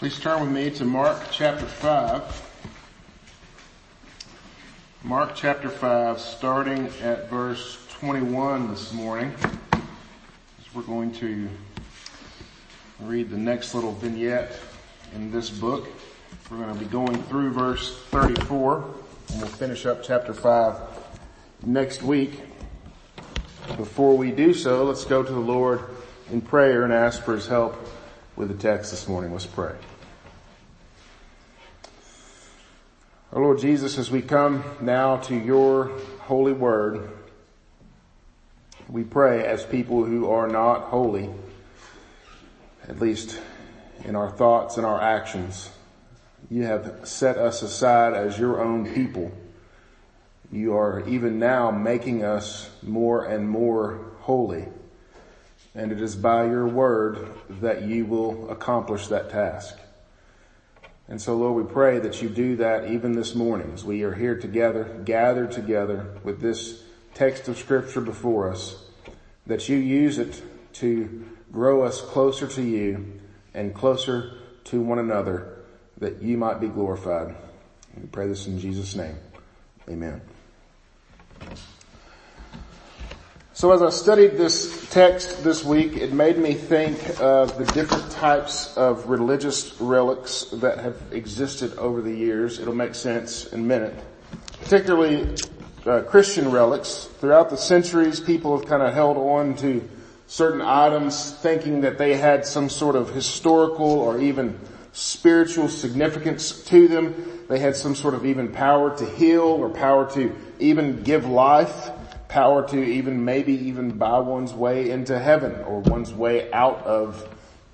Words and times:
Please 0.00 0.18
turn 0.18 0.40
with 0.40 0.50
me 0.50 0.70
to 0.70 0.86
Mark 0.86 1.20
chapter 1.30 1.66
5. 1.66 2.50
Mark 5.04 5.32
chapter 5.34 5.68
5, 5.68 6.18
starting 6.18 6.86
at 7.02 7.28
verse 7.28 7.86
21 7.98 8.70
this 8.70 8.94
morning. 8.94 9.30
We're 10.72 10.80
going 10.84 11.12
to 11.16 11.50
read 13.00 13.28
the 13.28 13.36
next 13.36 13.74
little 13.74 13.92
vignette 13.92 14.58
in 15.14 15.30
this 15.30 15.50
book. 15.50 15.86
We're 16.50 16.64
going 16.64 16.72
to 16.72 16.80
be 16.80 16.86
going 16.86 17.22
through 17.24 17.52
verse 17.52 17.98
34 18.04 18.76
and 19.32 19.42
we'll 19.42 19.50
finish 19.50 19.84
up 19.84 20.02
chapter 20.02 20.32
5 20.32 20.80
next 21.66 22.02
week. 22.02 22.40
Before 23.76 24.16
we 24.16 24.30
do 24.30 24.54
so, 24.54 24.84
let's 24.84 25.04
go 25.04 25.22
to 25.22 25.30
the 25.30 25.38
Lord 25.38 25.82
in 26.32 26.40
prayer 26.40 26.84
and 26.84 26.92
ask 26.94 27.22
for 27.22 27.34
his 27.34 27.46
help 27.46 27.76
with 28.34 28.48
the 28.48 28.54
text 28.54 28.92
this 28.92 29.06
morning. 29.06 29.30
Let's 29.32 29.44
pray. 29.44 29.74
Our 33.32 33.42
Lord 33.42 33.60
Jesus, 33.60 33.96
as 33.96 34.10
we 34.10 34.22
come 34.22 34.64
now 34.80 35.18
to 35.18 35.36
your 35.36 35.96
holy 36.22 36.52
word, 36.52 37.08
we 38.88 39.04
pray 39.04 39.46
as 39.46 39.64
people 39.64 40.04
who 40.04 40.28
are 40.28 40.48
not 40.48 40.86
holy, 40.86 41.30
at 42.88 42.98
least 42.98 43.38
in 44.04 44.16
our 44.16 44.32
thoughts 44.32 44.78
and 44.78 44.84
our 44.84 45.00
actions. 45.00 45.70
You 46.50 46.64
have 46.64 47.02
set 47.04 47.38
us 47.38 47.62
aside 47.62 48.14
as 48.14 48.36
your 48.36 48.60
own 48.60 48.92
people. 48.92 49.30
You 50.50 50.76
are 50.76 51.08
even 51.08 51.38
now 51.38 51.70
making 51.70 52.24
us 52.24 52.68
more 52.82 53.26
and 53.26 53.48
more 53.48 54.10
holy. 54.22 54.66
And 55.76 55.92
it 55.92 56.02
is 56.02 56.16
by 56.16 56.46
your 56.46 56.66
word 56.66 57.28
that 57.48 57.82
you 57.82 58.06
will 58.06 58.50
accomplish 58.50 59.06
that 59.06 59.30
task. 59.30 59.78
And 61.10 61.20
so 61.20 61.36
Lord, 61.36 61.66
we 61.66 61.70
pray 61.70 61.98
that 61.98 62.22
you 62.22 62.28
do 62.28 62.56
that 62.56 62.90
even 62.90 63.12
this 63.12 63.34
morning 63.34 63.72
as 63.74 63.84
we 63.84 64.04
are 64.04 64.14
here 64.14 64.38
together, 64.38 65.02
gathered 65.04 65.50
together 65.50 66.16
with 66.22 66.40
this 66.40 66.84
text 67.14 67.48
of 67.48 67.58
scripture 67.58 68.00
before 68.00 68.48
us, 68.48 68.84
that 69.46 69.68
you 69.68 69.76
use 69.76 70.18
it 70.18 70.40
to 70.74 71.26
grow 71.50 71.82
us 71.82 72.00
closer 72.00 72.46
to 72.46 72.62
you 72.62 73.20
and 73.54 73.74
closer 73.74 74.38
to 74.64 74.80
one 74.80 75.00
another 75.00 75.58
that 75.98 76.22
you 76.22 76.38
might 76.38 76.60
be 76.60 76.68
glorified. 76.68 77.34
We 78.00 78.06
pray 78.06 78.28
this 78.28 78.46
in 78.46 78.60
Jesus 78.60 78.94
name. 78.94 79.16
Amen. 79.88 80.20
So 83.60 83.72
as 83.72 83.82
I 83.82 83.90
studied 83.90 84.38
this 84.38 84.88
text 84.88 85.44
this 85.44 85.62
week, 85.62 85.94
it 85.94 86.14
made 86.14 86.38
me 86.38 86.54
think 86.54 86.98
of 87.20 87.58
the 87.58 87.66
different 87.74 88.10
types 88.10 88.74
of 88.74 89.10
religious 89.10 89.78
relics 89.78 90.44
that 90.44 90.78
have 90.78 90.96
existed 91.12 91.76
over 91.76 92.00
the 92.00 92.10
years. 92.10 92.58
It'll 92.58 92.74
make 92.74 92.94
sense 92.94 93.52
in 93.52 93.60
a 93.60 93.62
minute. 93.62 93.94
Particularly 94.62 95.36
uh, 95.84 96.00
Christian 96.04 96.50
relics. 96.50 97.10
Throughout 97.20 97.50
the 97.50 97.58
centuries, 97.58 98.18
people 98.18 98.56
have 98.56 98.66
kind 98.66 98.82
of 98.82 98.94
held 98.94 99.18
on 99.18 99.56
to 99.56 99.86
certain 100.26 100.62
items 100.62 101.32
thinking 101.32 101.82
that 101.82 101.98
they 101.98 102.16
had 102.16 102.46
some 102.46 102.70
sort 102.70 102.96
of 102.96 103.10
historical 103.10 103.90
or 103.90 104.18
even 104.18 104.58
spiritual 104.94 105.68
significance 105.68 106.64
to 106.64 106.88
them. 106.88 107.44
They 107.50 107.58
had 107.58 107.76
some 107.76 107.94
sort 107.94 108.14
of 108.14 108.24
even 108.24 108.52
power 108.52 108.96
to 108.96 109.04
heal 109.04 109.42
or 109.42 109.68
power 109.68 110.10
to 110.12 110.34
even 110.58 111.02
give 111.02 111.26
life 111.26 111.90
power 112.30 112.66
to 112.68 112.82
even 112.82 113.24
maybe 113.24 113.52
even 113.52 113.90
buy 113.90 114.20
one's 114.20 114.54
way 114.54 114.90
into 114.90 115.18
heaven 115.18 115.52
or 115.64 115.80
one's 115.80 116.14
way 116.14 116.50
out 116.52 116.78
of 116.86 117.28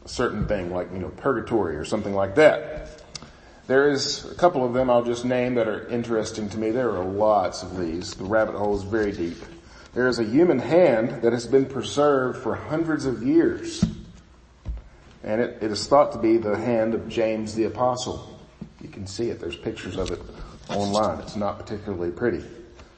a 0.05 0.09
certain 0.09 0.49
thing 0.49 0.73
like, 0.73 0.91
you 0.93 0.99
know, 0.99 1.11
purgatory 1.11 1.77
or 1.77 1.85
something 1.85 2.15
like 2.15 2.35
that. 2.35 3.03
There 3.67 3.91
is 3.91 4.25
a 4.25 4.35
couple 4.35 4.65
of 4.65 4.73
them 4.73 4.89
I'll 4.89 5.05
just 5.05 5.25
name 5.25 5.57
that 5.57 5.69
are 5.69 5.87
interesting 5.89 6.49
to 6.51 6.59
me. 6.59 6.71
There 6.71 6.91
are 6.91 7.05
lots 7.05 7.63
of 7.63 7.79
these. 7.79 8.15
The 8.15 8.25
rabbit 8.25 8.55
hole 8.55 8.75
is 8.75 8.83
very 8.83 9.13
deep. 9.13 9.37
There 9.93 10.09
is 10.09 10.19
a 10.19 10.25
human 10.25 10.59
hand 10.59 11.23
that 11.23 11.33
has 11.33 11.47
been 11.47 11.67
preserved 11.67 12.43
for 12.43 12.55
hundreds 12.55 13.05
of 13.05 13.23
years. 13.23 13.85
And 15.23 15.41
it, 15.41 15.59
it 15.61 15.71
is 15.71 15.87
thought 15.87 16.13
to 16.13 16.19
be 16.19 16.39
the 16.39 16.57
hand 16.57 16.95
of 16.95 17.09
James 17.09 17.55
the 17.55 17.65
Apostle. 17.65 18.39
You 18.81 18.89
can 18.89 19.07
see 19.07 19.29
it. 19.29 19.39
There's 19.41 19.57
pictures 19.57 19.97
of 19.97 20.11
it 20.13 20.21
online. 20.71 21.19
It's 21.19 21.37
not 21.37 21.59
particularly 21.59 22.11
pretty 22.11 22.43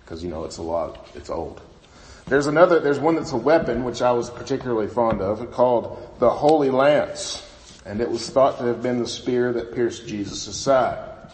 because 0.09 0.25
you 0.25 0.31
know 0.31 0.45
it's 0.45 0.57
a 0.57 0.63
lot, 0.63 1.07
it's 1.15 1.29
old. 1.29 1.61
There's 2.29 2.47
another, 2.47 2.81
there's 2.81 2.99
one 2.99 3.17
that's 3.17 3.33
a 3.33 3.37
weapon, 3.37 3.85
which 3.85 4.01
I 4.01 4.11
was 4.13 4.31
particularly 4.31 4.89
fond 4.89 5.21
of, 5.21 5.51
called 5.53 6.17
the 6.19 6.31
Holy 6.31 6.71
Lance. 6.71 7.47
And 7.85 8.01
it 8.01 8.11
was 8.11 8.31
thought 8.31 8.57
to 8.57 8.65
have 8.65 8.83
been 8.83 9.01
the 9.01 9.07
spear 9.07 9.53
that 9.53 9.75
pierced 9.75 10.09
Jesus' 10.09 10.57
side. 10.57 11.31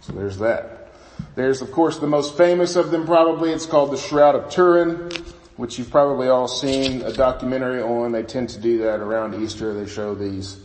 So 0.00 0.14
there's 0.14 0.38
that. 0.38 0.92
There's 1.34 1.60
of 1.60 1.70
course 1.72 1.98
the 1.98 2.06
most 2.06 2.38
famous 2.38 2.74
of 2.74 2.90
them 2.90 3.04
probably, 3.04 3.52
it's 3.52 3.66
called 3.66 3.90
the 3.90 3.98
Shroud 3.98 4.34
of 4.34 4.50
Turin, 4.50 5.10
which 5.56 5.78
you've 5.78 5.90
probably 5.90 6.28
all 6.28 6.48
seen 6.48 7.02
a 7.02 7.12
documentary 7.12 7.82
on. 7.82 8.12
They 8.12 8.22
tend 8.22 8.48
to 8.50 8.58
do 8.58 8.78
that 8.78 9.00
around 9.00 9.34
Easter. 9.42 9.74
They 9.74 9.86
show 9.86 10.14
these, 10.14 10.58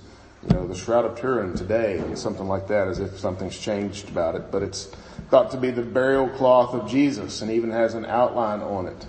you 0.47 0.55
know, 0.55 0.67
the 0.67 0.75
Shroud 0.75 1.03
of 1.03 1.19
Turin 1.19 1.53
today 1.53 1.97
and 1.97 2.17
something 2.17 2.47
like 2.47 2.69
that 2.69 2.87
as 2.87 2.99
if 2.99 3.19
something's 3.19 3.59
changed 3.59 4.07
about 4.07 4.35
it. 4.35 4.51
But 4.51 4.63
it's 4.63 4.95
thought 5.31 5.51
to 5.51 5.57
be 5.57 5.71
the 5.71 5.81
burial 5.81 6.27
cloth 6.27 6.73
of 6.73 6.89
Jesus 6.89 7.41
and 7.41 7.49
even 7.49 7.71
has 7.71 7.93
an 7.93 8.05
outline 8.05 8.59
on 8.59 8.85
it 8.85 9.07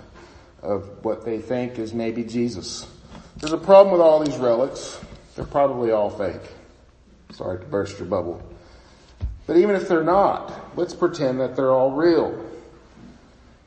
of 0.61 1.03
what 1.03 1.25
they 1.25 1.37
think 1.37 1.77
is 1.77 1.93
maybe 1.93 2.23
Jesus. 2.23 2.87
There's 3.35 3.51
a 3.51 3.57
problem 3.57 3.91
with 3.91 3.99
all 3.99 4.23
these 4.23 4.37
relics. 4.37 4.97
They're 5.35 5.43
probably 5.43 5.91
all 5.91 6.09
fake. 6.09 6.41
Sorry 7.33 7.59
to 7.59 7.65
burst 7.65 7.99
your 7.99 8.07
bubble. 8.07 8.41
But 9.45 9.57
even 9.57 9.75
if 9.75 9.89
they're 9.89 10.01
not, 10.01 10.77
let's 10.77 10.93
pretend 10.93 11.41
that 11.41 11.57
they're 11.57 11.71
all 11.71 11.91
real. 11.91 12.31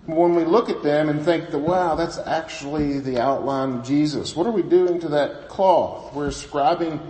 When 0.06 0.34
we 0.34 0.44
look 0.44 0.70
at 0.70 0.82
them 0.82 1.10
and 1.10 1.22
think 1.22 1.50
that, 1.50 1.58
wow, 1.58 1.94
that's 1.94 2.16
actually 2.16 3.00
the 3.00 3.20
outline 3.20 3.80
of 3.80 3.84
Jesus, 3.84 4.34
what 4.34 4.46
are 4.46 4.52
we 4.52 4.62
doing 4.62 4.98
to 5.00 5.08
that 5.08 5.50
cloth? 5.50 6.14
We're 6.14 6.28
ascribing 6.28 7.00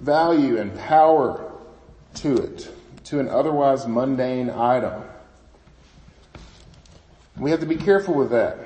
value 0.00 0.58
and 0.58 0.76
power 0.76 1.52
to 2.14 2.34
it 2.34 2.68
to 3.04 3.20
an 3.20 3.28
otherwise 3.28 3.86
mundane 3.86 4.50
item. 4.50 5.02
We 7.36 7.50
have 7.50 7.60
to 7.60 7.66
be 7.66 7.76
careful 7.76 8.14
with 8.14 8.30
that. 8.30 8.58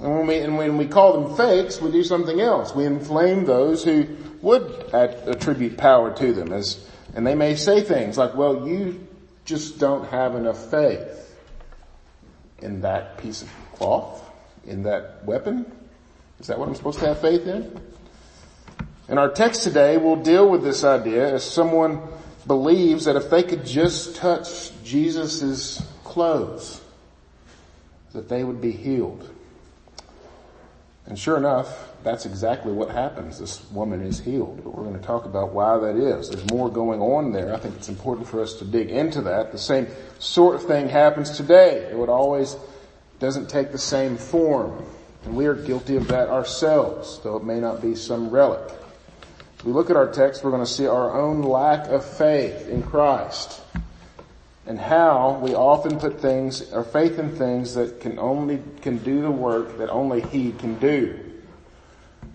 And 0.00 0.16
when 0.16 0.26
we, 0.26 0.38
and 0.38 0.56
when 0.56 0.78
we 0.78 0.86
call 0.86 1.20
them 1.20 1.36
fakes, 1.36 1.80
we 1.80 1.90
do 1.90 2.02
something 2.02 2.40
else. 2.40 2.74
We 2.74 2.86
inflame 2.86 3.44
those 3.44 3.84
who 3.84 4.06
would 4.40 4.64
attribute 4.94 5.76
power 5.76 6.14
to 6.16 6.32
them 6.32 6.52
as, 6.52 6.88
and 7.14 7.26
they 7.26 7.34
may 7.34 7.54
say 7.56 7.82
things 7.82 8.16
like, 8.16 8.34
well, 8.34 8.66
you 8.66 9.06
just 9.44 9.78
don't 9.78 10.08
have 10.08 10.34
enough 10.34 10.70
faith 10.70 11.36
in 12.60 12.80
that 12.82 13.18
piece 13.18 13.42
of 13.42 13.50
cloth, 13.74 14.22
in 14.66 14.84
that 14.84 15.24
weapon. 15.24 15.70
Is 16.38 16.46
that 16.46 16.58
what 16.58 16.68
I'm 16.68 16.74
supposed 16.74 17.00
to 17.00 17.06
have 17.06 17.20
faith 17.20 17.46
in? 17.46 17.80
In 19.08 19.18
our 19.18 19.30
text 19.30 19.64
today, 19.64 19.98
we'll 19.98 20.22
deal 20.22 20.48
with 20.48 20.62
this 20.62 20.84
idea 20.84 21.34
as 21.34 21.44
someone 21.44 22.00
believes 22.50 23.04
that 23.04 23.14
if 23.14 23.30
they 23.30 23.44
could 23.44 23.64
just 23.64 24.16
touch 24.16 24.72
Jesus' 24.82 25.80
clothes, 26.02 26.80
that 28.12 28.28
they 28.28 28.42
would 28.42 28.60
be 28.60 28.72
healed. 28.72 29.30
And 31.06 31.16
sure 31.16 31.36
enough, 31.36 31.92
that's 32.02 32.26
exactly 32.26 32.72
what 32.72 32.90
happens. 32.90 33.38
This 33.38 33.64
woman 33.70 34.02
is 34.02 34.18
healed, 34.18 34.64
but 34.64 34.74
we're 34.74 34.82
going 34.82 34.98
to 34.98 35.06
talk 35.06 35.26
about 35.26 35.52
why 35.52 35.78
that 35.78 35.94
is. 35.94 36.28
There's 36.28 36.50
more 36.50 36.68
going 36.68 37.00
on 37.00 37.30
there. 37.30 37.54
I 37.54 37.56
think 37.56 37.76
it's 37.76 37.88
important 37.88 38.26
for 38.26 38.42
us 38.42 38.54
to 38.54 38.64
dig 38.64 38.90
into 38.90 39.22
that. 39.22 39.52
The 39.52 39.58
same 39.58 39.86
sort 40.18 40.56
of 40.56 40.64
thing 40.64 40.88
happens 40.88 41.30
today. 41.30 41.88
It 41.88 41.96
would 41.96 42.08
always 42.08 42.56
doesn't 43.20 43.48
take 43.48 43.70
the 43.70 43.78
same 43.78 44.16
form. 44.16 44.84
And 45.24 45.36
we 45.36 45.46
are 45.46 45.54
guilty 45.54 45.94
of 45.94 46.08
that 46.08 46.28
ourselves, 46.28 47.20
though 47.22 47.36
it 47.36 47.44
may 47.44 47.60
not 47.60 47.80
be 47.80 47.94
some 47.94 48.28
relic 48.28 48.72
we 49.64 49.72
look 49.72 49.90
at 49.90 49.96
our 49.96 50.10
text, 50.10 50.42
we're 50.42 50.50
going 50.50 50.64
to 50.64 50.70
see 50.70 50.86
our 50.86 51.18
own 51.18 51.42
lack 51.42 51.88
of 51.88 52.04
faith 52.04 52.68
in 52.68 52.82
Christ 52.82 53.60
and 54.66 54.78
how 54.78 55.38
we 55.42 55.54
often 55.54 55.98
put 55.98 56.20
things, 56.20 56.72
our 56.72 56.84
faith 56.84 57.18
in 57.18 57.34
things 57.34 57.74
that 57.74 58.00
can 58.00 58.18
only, 58.18 58.62
can 58.82 58.98
do 58.98 59.20
the 59.20 59.30
work 59.30 59.78
that 59.78 59.90
only 59.90 60.20
He 60.22 60.52
can 60.52 60.78
do. 60.78 61.18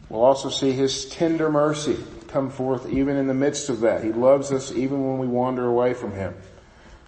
We'll 0.10 0.24
also 0.24 0.50
see 0.50 0.72
His 0.72 1.06
tender 1.06 1.50
mercy 1.50 1.98
come 2.28 2.50
forth 2.50 2.90
even 2.90 3.16
in 3.16 3.28
the 3.28 3.34
midst 3.34 3.70
of 3.70 3.80
that. 3.82 4.04
He 4.04 4.12
loves 4.12 4.52
us 4.52 4.72
even 4.72 5.08
when 5.08 5.18
we 5.18 5.28
wander 5.28 5.66
away 5.66 5.94
from 5.94 6.12
Him. 6.12 6.36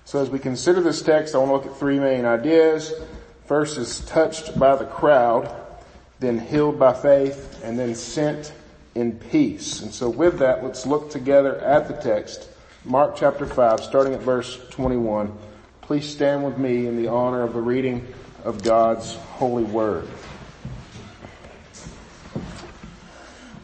So 0.05 0.21
as 0.21 0.29
we 0.29 0.39
consider 0.39 0.79
this 0.81 1.01
text, 1.01 1.35
I 1.35 1.39
want 1.39 1.49
to 1.49 1.53
look 1.55 1.65
at 1.65 1.77
three 1.77 1.99
main 1.99 2.23
ideas. 2.23 2.93
First 3.45 3.77
is 3.77 3.99
touched 4.05 4.57
by 4.57 4.77
the 4.77 4.85
crowd, 4.85 5.53
then 6.19 6.39
healed 6.39 6.79
by 6.79 6.93
faith, 6.93 7.59
and 7.63 7.77
then 7.77 7.93
sent 7.93 8.53
in 8.97 9.11
peace. 9.11 9.81
And 9.81 9.93
so 9.93 10.09
with 10.09 10.39
that, 10.39 10.63
let's 10.63 10.87
look 10.87 11.11
together 11.11 11.59
at 11.59 11.87
the 11.87 11.93
text, 11.93 12.49
Mark 12.83 13.15
chapter 13.15 13.45
5, 13.45 13.81
starting 13.81 14.13
at 14.13 14.21
verse 14.21 14.59
21. 14.71 15.37
Please 15.81 16.09
stand 16.09 16.43
with 16.43 16.57
me 16.57 16.87
in 16.87 16.97
the 16.97 17.07
honor 17.07 17.43
of 17.43 17.53
the 17.53 17.61
reading 17.61 18.11
of 18.43 18.63
God's 18.63 19.13
holy 19.13 19.63
word. 19.63 20.07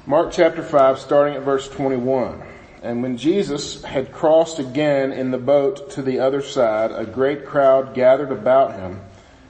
Mark 0.05 0.31
chapter 0.31 0.61
5, 0.61 0.99
starting 0.99 1.35
at 1.35 1.41
verse 1.41 1.67
21. 1.67 2.43
And 2.83 3.01
when 3.01 3.17
Jesus 3.17 3.81
had 3.83 4.11
crossed 4.11 4.59
again 4.59 5.11
in 5.11 5.31
the 5.31 5.37
boat 5.39 5.91
to 5.91 6.03
the 6.03 6.19
other 6.19 6.43
side, 6.43 6.91
a 6.91 7.05
great 7.05 7.45
crowd 7.45 7.95
gathered 7.95 8.31
about 8.31 8.75
him, 8.75 9.01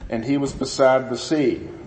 and 0.08 0.24
he 0.24 0.38
was 0.38 0.52
beside 0.52 1.10
the 1.10 1.18
sea. 1.18 1.68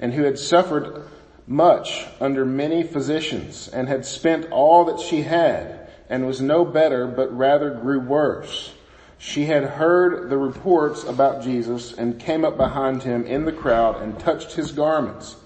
and 0.00 0.12
who 0.12 0.22
had 0.22 0.38
suffered 0.38 1.02
much 1.46 2.06
under 2.20 2.44
many 2.44 2.82
physicians 2.82 3.68
and 3.68 3.88
had 3.88 4.04
spent 4.04 4.50
all 4.50 4.84
that 4.84 5.00
she 5.00 5.22
had 5.22 5.88
and 6.10 6.26
was 6.26 6.40
no 6.40 6.64
better 6.64 7.06
but 7.06 7.36
rather 7.36 7.70
grew 7.70 8.00
worse. 8.00 8.74
She 9.18 9.46
had 9.46 9.64
heard 9.64 10.30
the 10.30 10.38
reports 10.38 11.04
about 11.04 11.42
Jesus 11.42 11.92
and 11.92 12.20
came 12.20 12.44
up 12.44 12.56
behind 12.56 13.02
him 13.02 13.24
in 13.24 13.44
the 13.44 13.52
crowd 13.52 14.00
and 14.00 14.18
touched 14.18 14.52
his 14.52 14.72
garments. 14.72 15.36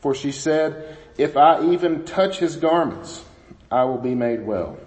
For 0.00 0.14
she 0.14 0.32
said, 0.32 0.98
if 1.16 1.36
I 1.36 1.64
even 1.72 2.04
touch 2.04 2.38
his 2.38 2.56
garments, 2.56 3.24
I 3.70 3.84
will 3.84 3.98
be 3.98 4.14
made 4.14 4.44
well. 4.44 4.78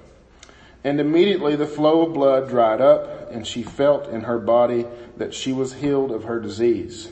And 0.84 1.00
immediately 1.00 1.56
the 1.56 1.66
flow 1.66 2.06
of 2.06 2.14
blood 2.14 2.50
dried 2.50 2.80
up 2.80 3.32
and 3.32 3.46
she 3.46 3.64
felt 3.64 4.08
in 4.10 4.22
her 4.22 4.38
body 4.38 4.86
that 5.18 5.34
she 5.34 5.52
was 5.52 5.74
healed 5.74 6.12
of 6.12 6.26
her 6.26 6.40
disease. 6.40 7.12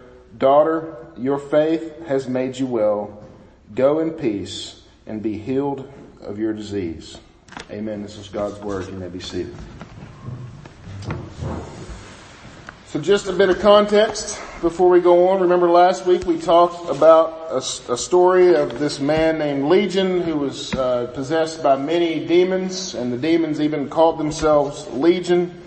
daughter, 0.37 0.97
your 1.17 1.37
faith 1.37 2.05
has 2.07 2.27
made 2.27 2.57
you 2.57 2.65
well. 2.65 3.23
Go 3.73 3.99
in 3.99 4.11
peace 4.11 4.81
and 5.05 5.21
be 5.21 5.37
healed 5.37 5.91
of 6.21 6.39
your 6.39 6.53
disease. 6.53 7.17
Amen. 7.69 8.01
This 8.01 8.17
is 8.17 8.29
God's 8.29 8.59
word. 8.59 8.87
You 8.87 8.93
may 8.93 9.07
be 9.07 9.19
seated. 9.19 9.55
So 12.87 12.99
just 12.99 13.27
a 13.27 13.33
bit 13.33 13.49
of 13.49 13.59
context 13.59 14.37
before 14.61 14.89
we 14.89 14.99
go 14.99 15.29
on. 15.29 15.41
Remember 15.41 15.69
last 15.69 16.05
week 16.05 16.25
we 16.25 16.37
talked 16.37 16.89
about 16.89 17.47
a, 17.49 17.57
a 17.93 17.97
story 17.97 18.53
of 18.53 18.79
this 18.79 18.99
man 18.99 19.39
named 19.39 19.63
Legion 19.69 20.21
who 20.21 20.35
was 20.35 20.73
uh, 20.73 21.09
possessed 21.13 21.63
by 21.63 21.77
many 21.77 22.27
demons 22.27 22.93
and 22.93 23.13
the 23.13 23.17
demons 23.17 23.61
even 23.61 23.87
called 23.89 24.19
themselves 24.19 24.87
Legion 24.89 25.57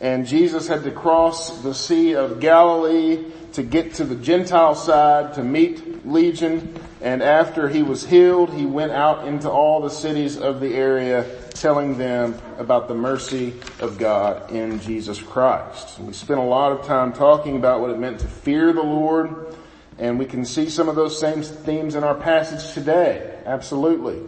and 0.00 0.26
Jesus 0.26 0.66
had 0.66 0.82
to 0.84 0.90
cross 0.90 1.62
the 1.62 1.74
Sea 1.74 2.14
of 2.14 2.40
Galilee 2.40 3.26
to 3.54 3.62
get 3.62 3.94
to 3.94 4.04
the 4.04 4.16
Gentile 4.16 4.74
side 4.74 5.34
to 5.34 5.42
meet 5.42 6.06
Legion 6.06 6.74
and 7.00 7.22
after 7.22 7.68
he 7.68 7.82
was 7.82 8.06
healed 8.06 8.52
he 8.52 8.66
went 8.66 8.92
out 8.92 9.26
into 9.26 9.50
all 9.50 9.80
the 9.80 9.90
cities 9.90 10.38
of 10.38 10.60
the 10.60 10.74
area 10.74 11.24
telling 11.60 11.98
them 11.98 12.34
about 12.58 12.88
the 12.88 12.94
mercy 12.94 13.52
of 13.80 13.98
God 13.98 14.50
in 14.50 14.80
Jesus 14.80 15.20
Christ. 15.20 15.98
We 16.00 16.12
spent 16.14 16.40
a 16.40 16.44
lot 16.44 16.72
of 16.72 16.86
time 16.86 17.12
talking 17.12 17.56
about 17.56 17.80
what 17.80 17.90
it 17.90 17.98
meant 17.98 18.20
to 18.20 18.28
fear 18.28 18.72
the 18.72 18.82
Lord, 18.82 19.54
and 19.98 20.18
we 20.18 20.24
can 20.24 20.44
see 20.44 20.70
some 20.70 20.88
of 20.88 20.96
those 20.96 21.20
same 21.20 21.42
themes 21.42 21.94
in 21.94 22.04
our 22.04 22.14
passage 22.14 22.72
today. 22.72 23.38
Absolutely. 23.44 24.20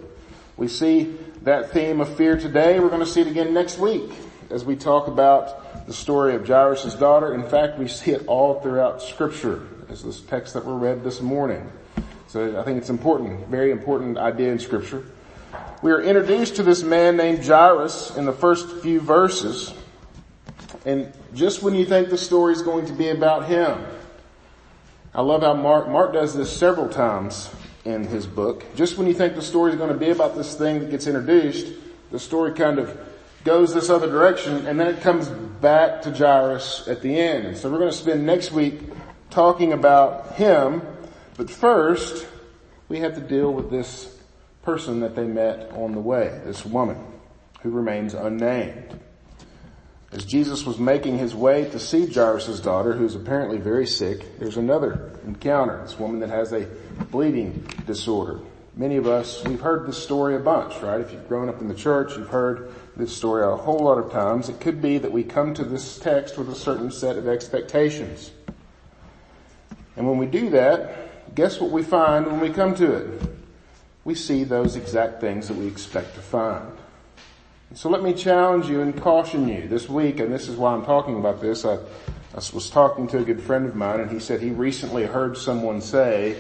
We 0.59 0.69
see 0.69 1.17
that 1.43 1.71
theme 1.71 2.01
of 2.01 2.15
fear 2.17 2.37
today. 2.37 2.79
We're 2.81 2.91
going 2.91 3.01
to 3.01 3.07
see 3.07 3.23
it 3.23 3.27
again 3.27 3.55
next 3.55 3.79
week 3.79 4.11
as 4.51 4.65
we 4.65 4.77
talk 4.77 5.09
about 5.09 5.62
the 5.87 5.93
story 5.93 6.35
of 6.35 6.47
Jairus' 6.47 6.95
daughter. 6.95 7.35
In 7.35 7.43
fact, 7.43 7.79
we 7.79 7.89
see 7.89 8.13
it 8.13 8.27
all 8.27 8.61
throughout 8.61 9.03
scripture 9.03 9.67
as 9.89 10.03
this 10.03 10.21
text 10.21 10.55
that 10.55 10.65
we 10.65 10.73
read 10.73 11.05
this 11.05 11.21
morning. 11.21 11.71
So 12.29 12.59
I 12.59 12.65
think 12.65 12.79
it's 12.79 12.91
important, 12.91 13.47
very 13.49 13.71
important 13.71 14.17
idea 14.17 14.53
in 14.53 14.59
scripture 14.59 15.05
we 15.83 15.91
are 15.91 16.01
introduced 16.01 16.57
to 16.57 16.63
this 16.63 16.85
man 16.85 17.17
named 17.17 17.45
Jairus 17.45 18.17
in 18.17 18.25
the 18.25 18.33
first 18.33 18.71
few 18.83 19.01
verses. 19.01 19.75
And 20.87 21.13
just 21.35 21.63
when 21.63 21.75
you 21.75 21.85
think 21.85 22.09
the 22.09 22.19
story 22.19 22.53
is 22.53 22.63
going 22.63 22.87
to 22.87 22.93
be 22.93 23.09
about 23.09 23.47
him, 23.47 23.85
I 25.13 25.23
love 25.23 25.43
how 25.43 25.55
Mark, 25.55 25.89
Mark 25.89 26.13
does 26.13 26.35
this 26.35 26.57
several 26.57 26.89
times 26.89 27.51
in 27.85 28.05
his 28.05 28.27
book. 28.27 28.65
Just 28.77 28.97
when 28.97 29.09
you 29.09 29.13
think 29.13 29.35
the 29.35 29.43
story 29.43 29.73
is 29.73 29.77
going 29.77 29.93
to 29.93 29.99
be 29.99 30.11
about 30.11 30.37
this 30.37 30.55
thing 30.55 30.79
that 30.79 30.91
gets 30.91 31.09
introduced, 31.09 31.67
the 32.13 32.19
story 32.19 32.53
kind 32.53 32.79
of 32.79 32.97
goes 33.45 33.75
this 33.75 33.91
other 33.91 34.09
direction 34.09 34.67
and 34.67 34.79
then 34.79 34.89
it 34.89 35.01
comes 35.01 35.29
back 35.29 36.03
to 36.03 36.11
Jairus 36.11 36.87
at 36.89 37.03
the 37.03 37.19
end. 37.19 37.47
And 37.47 37.57
so 37.57 37.71
we're 37.71 37.79
going 37.79 37.91
to 37.91 37.97
spend 37.97 38.25
next 38.25 38.53
week 38.53 38.81
talking 39.31 39.73
about 39.73 40.35
him, 40.35 40.83
but 41.37 41.51
first 41.51 42.27
we 42.89 43.01
have 43.01 43.15
to 43.15 43.21
deal 43.21 43.53
with 43.53 43.71
this 43.71 44.19
person 44.63 45.01
that 45.01 45.17
they 45.17 45.25
met 45.25 45.73
on 45.73 45.93
the 45.93 46.01
way, 46.01 46.41
this 46.45 46.65
woman 46.65 46.97
who 47.63 47.71
remains 47.71 48.15
unnamed. 48.15 49.01
As 50.13 50.27
Jesus 50.27 50.67
was 50.67 50.79
making 50.79 51.17
his 51.17 51.35
way 51.35 51.71
to 51.71 51.79
see 51.79 52.07
Jairus' 52.07 52.61
daughter, 52.61 52.93
who's 52.93 53.15
apparently 53.15 53.57
very 53.57 53.87
sick, 53.87 54.39
there's 54.39 54.59
another 54.59 55.19
encounter. 55.25 55.81
This 55.83 55.99
woman 55.99 56.21
that 56.21 56.29
has 56.29 56.53
a 56.53 56.67
bleeding 57.11 57.67
disorder. 57.87 58.41
Many 58.77 58.97
of 58.97 59.07
us, 59.07 59.43
we've 59.45 59.61
heard 59.61 59.87
this 59.87 60.03
story 60.03 60.37
a 60.37 60.39
bunch, 60.39 60.81
right? 60.83 61.01
If 61.01 61.13
you've 61.13 61.27
grown 61.29 61.49
up 61.49 61.63
in 61.63 61.69
the 61.69 61.75
church, 61.75 62.17
you've 62.17 62.29
heard 62.29 62.75
this 62.97 63.17
story 63.17 63.45
a 63.45 63.57
whole 63.57 63.79
lot 63.79 63.99
of 63.99 64.13
times. 64.13 64.49
It 64.49 64.61
could 64.61 64.83
be 64.83 64.99
that 64.99 65.13
we 65.13 65.25
come 65.25 65.55
to 65.55 65.65
this 65.65 65.99
text 65.99 66.39
with 66.39 66.49
a 66.49 66.55
certain 66.55 66.91
set 66.91 67.17
of 67.17 67.27
expectations. 67.27 68.31
And 69.97 70.09
when 70.09 70.19
we 70.19 70.27
do 70.27 70.51
that, 70.51 71.35
guess 71.35 71.61
what 71.61 71.71
we 71.71 71.83
find 71.83 72.27
when 72.27 72.41
we 72.41 72.51
come 72.51 72.75
to 72.77 72.93
it? 72.93 73.33
we 74.05 74.15
see 74.15 74.45
those 74.45 74.77
exact 74.77 75.21
things 75.21 75.49
that 75.49 75.57
we 75.57 75.67
expect 75.67 76.15
to 76.15 76.21
find. 76.21 76.73
So 77.75 77.89
let 77.89 78.03
me 78.03 78.13
challenge 78.13 78.69
you 78.69 78.83
and 78.83 79.01
caution 79.01 79.49
you 79.49 79.67
this 79.69 79.89
week, 79.89 80.21
and 80.21 80.33
this 80.33 80.49
is 80.49 80.57
why 80.57 80.75
I'm 80.75 80.85
talking 80.85 81.17
about 81.17 81.41
this. 81.41 81.65
I, 81.65 81.75
I 81.75 82.43
was 82.53 82.69
talking 82.69 83.07
to 83.09 83.19
a 83.19 83.25
good 83.25 83.41
friend 83.41 83.67
of 83.67 83.75
mine 83.75 84.01
and 84.01 84.11
he 84.11 84.19
said 84.19 84.41
he 84.41 84.51
recently 84.51 85.05
heard 85.05 85.37
someone 85.37 85.81
say 85.81 86.37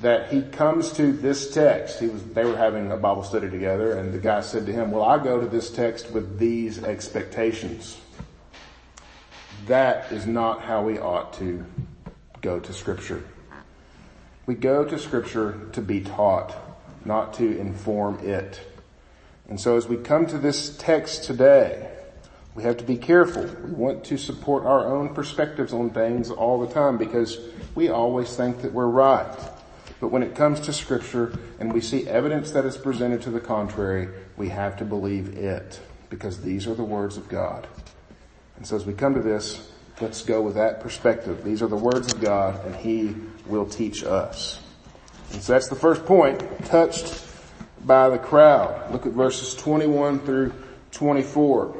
that 0.00 0.32
he 0.32 0.42
comes 0.42 0.92
to 0.92 1.12
this 1.12 1.52
text. 1.52 2.00
He 2.00 2.08
was, 2.08 2.22
they 2.24 2.44
were 2.44 2.56
having 2.56 2.90
a 2.90 2.96
Bible 2.96 3.22
study 3.22 3.50
together 3.50 3.92
and 3.98 4.12
the 4.12 4.18
guy 4.18 4.40
said 4.40 4.66
to 4.66 4.72
him, 4.72 4.90
well, 4.90 5.04
I 5.04 5.22
go 5.22 5.40
to 5.40 5.46
this 5.46 5.70
text 5.70 6.10
with 6.10 6.38
these 6.38 6.82
expectations. 6.82 7.98
That 9.66 10.10
is 10.10 10.26
not 10.26 10.62
how 10.62 10.82
we 10.82 10.98
ought 10.98 11.34
to 11.34 11.64
go 12.40 12.58
to 12.60 12.72
scripture. 12.72 13.22
We 14.46 14.54
go 14.54 14.84
to 14.84 14.98
scripture 14.98 15.68
to 15.72 15.82
be 15.82 16.00
taught, 16.00 16.56
not 17.04 17.34
to 17.34 17.58
inform 17.58 18.20
it. 18.20 18.60
And 19.48 19.60
so 19.60 19.76
as 19.76 19.86
we 19.86 19.96
come 19.96 20.26
to 20.28 20.38
this 20.38 20.76
text 20.78 21.24
today, 21.24 21.88
we 22.54 22.62
have 22.62 22.78
to 22.78 22.84
be 22.84 22.96
careful. 22.96 23.44
We 23.44 23.72
want 23.72 24.04
to 24.04 24.16
support 24.16 24.64
our 24.64 24.86
own 24.86 25.14
perspectives 25.14 25.72
on 25.72 25.90
things 25.90 26.30
all 26.30 26.58
the 26.64 26.72
time 26.72 26.96
because 26.96 27.38
we 27.74 27.90
always 27.90 28.34
think 28.34 28.62
that 28.62 28.72
we're 28.72 28.86
right. 28.86 29.36
But 30.00 30.08
when 30.08 30.22
it 30.22 30.34
comes 30.34 30.60
to 30.60 30.72
scripture 30.72 31.38
and 31.58 31.72
we 31.72 31.82
see 31.82 32.08
evidence 32.08 32.50
that 32.52 32.64
is 32.64 32.76
presented 32.76 33.20
to 33.22 33.30
the 33.30 33.40
contrary, 33.40 34.08
we 34.36 34.48
have 34.48 34.78
to 34.78 34.84
believe 34.84 35.36
it 35.36 35.78
because 36.08 36.40
these 36.40 36.66
are 36.66 36.74
the 36.74 36.84
words 36.84 37.18
of 37.18 37.28
God. 37.28 37.66
And 38.56 38.66
so 38.66 38.76
as 38.76 38.86
we 38.86 38.94
come 38.94 39.14
to 39.14 39.20
this, 39.20 39.70
let's 40.00 40.22
go 40.22 40.40
with 40.40 40.54
that 40.54 40.80
perspective. 40.80 41.44
These 41.44 41.62
are 41.62 41.66
the 41.66 41.76
words 41.76 42.12
of 42.12 42.20
God 42.20 42.64
and 42.64 42.74
He 42.74 43.14
will 43.46 43.66
teach 43.66 44.02
us. 44.02 44.60
And 45.32 45.42
so 45.42 45.52
that's 45.52 45.68
the 45.68 45.76
first 45.76 46.04
point, 46.06 46.42
touched 46.64 47.26
by 47.84 48.08
the 48.08 48.18
crowd. 48.18 48.90
Look 48.92 49.06
at 49.06 49.12
verses 49.12 49.54
21 49.54 50.20
through 50.20 50.52
24. 50.92 51.76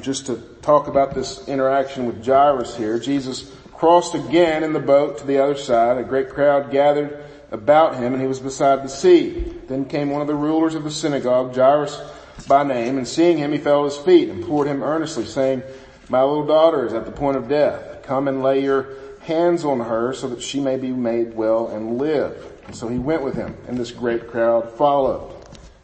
Just 0.00 0.26
to 0.26 0.36
talk 0.62 0.86
about 0.86 1.14
this 1.14 1.48
interaction 1.48 2.06
with 2.06 2.24
Jairus 2.24 2.76
here, 2.76 2.98
Jesus 2.98 3.52
crossed 3.80 4.14
again 4.14 4.62
in 4.62 4.74
the 4.74 4.78
boat 4.78 5.16
to 5.16 5.26
the 5.26 5.42
other 5.42 5.56
side. 5.56 5.96
A 5.96 6.04
great 6.04 6.28
crowd 6.28 6.70
gathered 6.70 7.24
about 7.50 7.96
him 7.96 8.12
and 8.12 8.20
he 8.20 8.28
was 8.28 8.38
beside 8.38 8.84
the 8.84 8.90
sea. 8.90 9.54
Then 9.68 9.86
came 9.86 10.10
one 10.10 10.20
of 10.20 10.26
the 10.26 10.34
rulers 10.34 10.74
of 10.74 10.84
the 10.84 10.90
synagogue, 10.90 11.56
Jairus 11.56 11.98
by 12.46 12.62
name, 12.62 12.98
and 12.98 13.08
seeing 13.08 13.38
him, 13.38 13.52
he 13.52 13.58
fell 13.58 13.86
at 13.86 13.92
his 13.92 13.96
feet 13.96 14.28
and 14.28 14.40
implored 14.40 14.66
him 14.66 14.82
earnestly, 14.82 15.24
saying, 15.24 15.62
My 16.10 16.22
little 16.22 16.46
daughter 16.46 16.86
is 16.86 16.92
at 16.92 17.06
the 17.06 17.10
point 17.10 17.38
of 17.38 17.48
death. 17.48 18.02
Come 18.02 18.28
and 18.28 18.42
lay 18.42 18.62
your 18.62 18.96
hands 19.20 19.64
on 19.64 19.80
her 19.80 20.12
so 20.12 20.28
that 20.28 20.42
she 20.42 20.60
may 20.60 20.76
be 20.76 20.90
made 20.90 21.34
well 21.34 21.68
and 21.68 21.96
live. 21.96 22.52
And 22.66 22.76
so 22.76 22.86
he 22.86 22.98
went 22.98 23.22
with 23.22 23.34
him, 23.34 23.56
and 23.66 23.78
this 23.78 23.92
great 23.92 24.28
crowd 24.28 24.70
followed. 24.72 25.34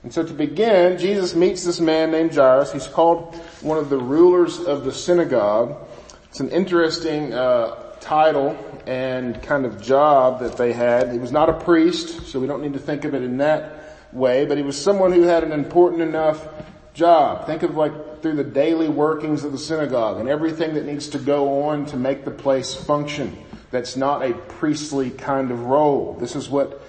And 0.03 0.13
so 0.13 0.23
to 0.23 0.35
begin, 0.35 0.99
Jesus 0.99 1.35
meets 1.35 1.65
this 1.65 1.81
man 1.81 2.11
named 2.11 2.35
Jairus. 2.35 2.75
He's 2.75 2.89
called 2.89 3.35
one 3.63 3.79
of 3.79 3.89
the 3.89 3.99
rulers 3.99 4.59
of 4.59 4.85
the 4.85 4.93
synagogue. 4.93 5.79
It's 6.29 6.41
an 6.41 6.51
interesting 6.51 7.33
uh, 7.33 7.85
title 8.07 8.57
and 8.87 9.43
kind 9.43 9.67
of 9.67 9.83
job 9.83 10.39
that 10.39 10.57
they 10.57 10.73
had. 10.73 11.11
He 11.11 11.19
was 11.19 11.33
not 11.33 11.49
a 11.49 11.53
priest, 11.53 12.29
so 12.29 12.39
we 12.39 12.47
don't 12.47 12.63
need 12.63 12.75
to 12.75 12.79
think 12.79 13.05
of 13.05 13.15
it 13.15 13.23
in 13.23 13.39
that 13.39 13.97
way, 14.13 14.47
but 14.47 14.57
he 14.57 14.63
was 14.63 14.81
someone 14.81 15.13
who 15.13 15.23
had 15.23 15.43
an 15.43 15.51
important 15.51 16.03
enough 16.03 16.47
job. 16.95 17.47
Think 17.47 17.65
of 17.65 17.77
like 17.77 18.23
through 18.23 18.37
the 18.37 18.45
daily 18.45 18.89
workings 18.89 19.43
of 19.43 19.51
the 19.51 19.59
synagogue 19.59 20.21
and 20.21 20.29
everything 20.29 20.75
that 20.75 20.87
needs 20.87 21.09
to 21.09 21.19
go 21.19 21.65
on 21.65 21.85
to 21.87 21.97
make 21.97 22.25
the 22.25 22.31
place 22.31 22.77
function. 22.77 23.37
That's 23.73 23.97
not 23.97 24.23
a 24.23 24.35
priestly 24.35 25.11
kind 25.11 25.51
of 25.51 25.65
role. 25.65 26.17
This 26.21 26.37
is 26.37 26.49
what 26.49 26.81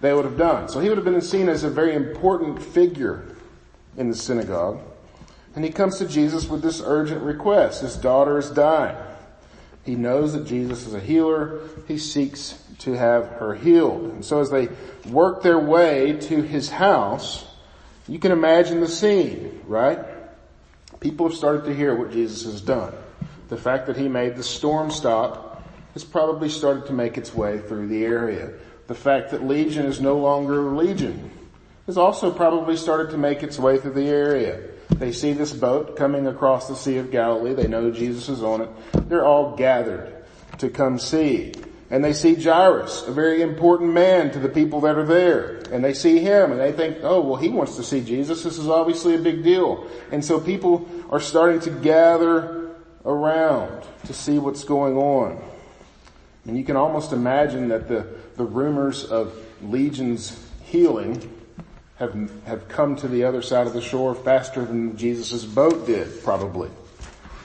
they 0.00 0.14
would 0.14 0.24
have 0.24 0.38
done. 0.38 0.68
So 0.68 0.78
he 0.78 0.88
would 0.88 0.98
have 0.98 1.04
been 1.04 1.20
seen 1.20 1.48
as 1.48 1.64
a 1.64 1.70
very 1.70 1.96
important 1.96 2.62
figure 2.62 3.24
in 3.96 4.08
the 4.08 4.14
synagogue. 4.14 4.80
And 5.56 5.64
he 5.64 5.72
comes 5.72 5.98
to 5.98 6.06
Jesus 6.06 6.48
with 6.48 6.62
this 6.62 6.80
urgent 6.84 7.22
request. 7.22 7.82
His 7.82 7.96
daughter 7.96 8.38
is 8.38 8.50
dying. 8.50 8.96
He 9.84 9.94
knows 9.94 10.34
that 10.34 10.46
Jesus 10.46 10.86
is 10.86 10.94
a 10.94 11.00
healer. 11.00 11.60
He 11.88 11.98
seeks 11.98 12.62
to 12.80 12.92
have 12.92 13.26
her 13.28 13.54
healed. 13.54 14.02
And 14.02 14.24
so 14.24 14.40
as 14.40 14.50
they 14.50 14.68
work 15.08 15.42
their 15.42 15.58
way 15.58 16.18
to 16.20 16.42
his 16.42 16.70
house, 16.70 17.46
you 18.08 18.18
can 18.18 18.32
imagine 18.32 18.80
the 18.80 18.88
scene, 18.88 19.62
right? 19.66 19.98
People 21.00 21.28
have 21.28 21.36
started 21.36 21.64
to 21.64 21.74
hear 21.74 21.94
what 21.94 22.12
Jesus 22.12 22.44
has 22.44 22.60
done. 22.60 22.92
The 23.48 23.56
fact 23.56 23.86
that 23.86 23.96
he 23.96 24.08
made 24.08 24.36
the 24.36 24.42
storm 24.42 24.90
stop 24.90 25.64
has 25.94 26.04
probably 26.04 26.48
started 26.48 26.86
to 26.86 26.92
make 26.92 27.18
its 27.18 27.34
way 27.34 27.58
through 27.58 27.88
the 27.88 28.04
area. 28.04 28.52
The 28.86 28.94
fact 28.94 29.30
that 29.30 29.46
Legion 29.46 29.86
is 29.86 30.00
no 30.00 30.18
longer 30.18 30.62
Legion 30.72 31.30
has 31.86 31.96
also 31.96 32.30
probably 32.30 32.76
started 32.76 33.10
to 33.10 33.18
make 33.18 33.42
its 33.42 33.58
way 33.58 33.78
through 33.78 33.94
the 33.94 34.08
area. 34.08 34.69
They 34.96 35.12
see 35.12 35.32
this 35.32 35.52
boat 35.52 35.96
coming 35.96 36.26
across 36.26 36.68
the 36.68 36.76
Sea 36.76 36.98
of 36.98 37.10
Galilee. 37.10 37.54
They 37.54 37.68
know 37.68 37.90
Jesus 37.90 38.28
is 38.28 38.42
on 38.42 38.62
it. 38.62 38.70
They're 39.08 39.24
all 39.24 39.56
gathered 39.56 40.14
to 40.58 40.68
come 40.68 40.98
see. 40.98 41.54
And 41.90 42.04
they 42.04 42.12
see 42.12 42.34
Jairus, 42.34 43.06
a 43.08 43.12
very 43.12 43.42
important 43.42 43.92
man 43.92 44.30
to 44.32 44.38
the 44.38 44.48
people 44.48 44.80
that 44.82 44.96
are 44.96 45.04
there. 45.04 45.56
And 45.72 45.84
they 45.84 45.92
see 45.92 46.20
him 46.20 46.52
and 46.52 46.60
they 46.60 46.70
think, 46.70 46.98
oh, 47.02 47.20
well, 47.20 47.36
he 47.36 47.48
wants 47.48 47.76
to 47.76 47.82
see 47.82 48.00
Jesus. 48.00 48.44
This 48.44 48.58
is 48.58 48.68
obviously 48.68 49.16
a 49.16 49.18
big 49.18 49.42
deal. 49.42 49.88
And 50.12 50.24
so 50.24 50.38
people 50.38 50.88
are 51.10 51.18
starting 51.18 51.60
to 51.60 51.70
gather 51.70 52.70
around 53.04 53.84
to 54.06 54.12
see 54.12 54.38
what's 54.38 54.62
going 54.62 54.96
on. 54.96 55.42
And 56.44 56.56
you 56.56 56.64
can 56.64 56.76
almost 56.76 57.12
imagine 57.12 57.68
that 57.68 57.88
the, 57.88 58.06
the 58.36 58.44
rumors 58.44 59.04
of 59.04 59.34
Legion's 59.62 60.38
healing 60.62 61.28
have, 62.00 62.44
have 62.46 62.68
come 62.68 62.96
to 62.96 63.06
the 63.06 63.24
other 63.24 63.42
side 63.42 63.66
of 63.66 63.74
the 63.74 63.82
shore 63.82 64.14
faster 64.14 64.64
than 64.64 64.96
Jesus' 64.96 65.44
boat 65.44 65.86
did, 65.86 66.24
probably. 66.24 66.70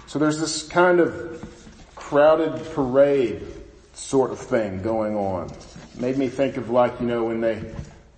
So 0.08 0.18
there's 0.18 0.40
this 0.40 0.64
kind 0.64 1.02
of 1.02 1.44
crowded 1.96 2.66
parade 2.74 3.46
sort 3.94 4.32
of 4.32 4.40
thing 4.40 4.82
going 4.82 5.16
on. 5.16 5.52
Made 6.00 6.18
me 6.18 6.30
think 6.30 6.56
of 6.58 6.70
like, 6.70 7.00
you 7.02 7.06
know, 7.06 7.26
when 7.26 7.42
they, 7.42 7.62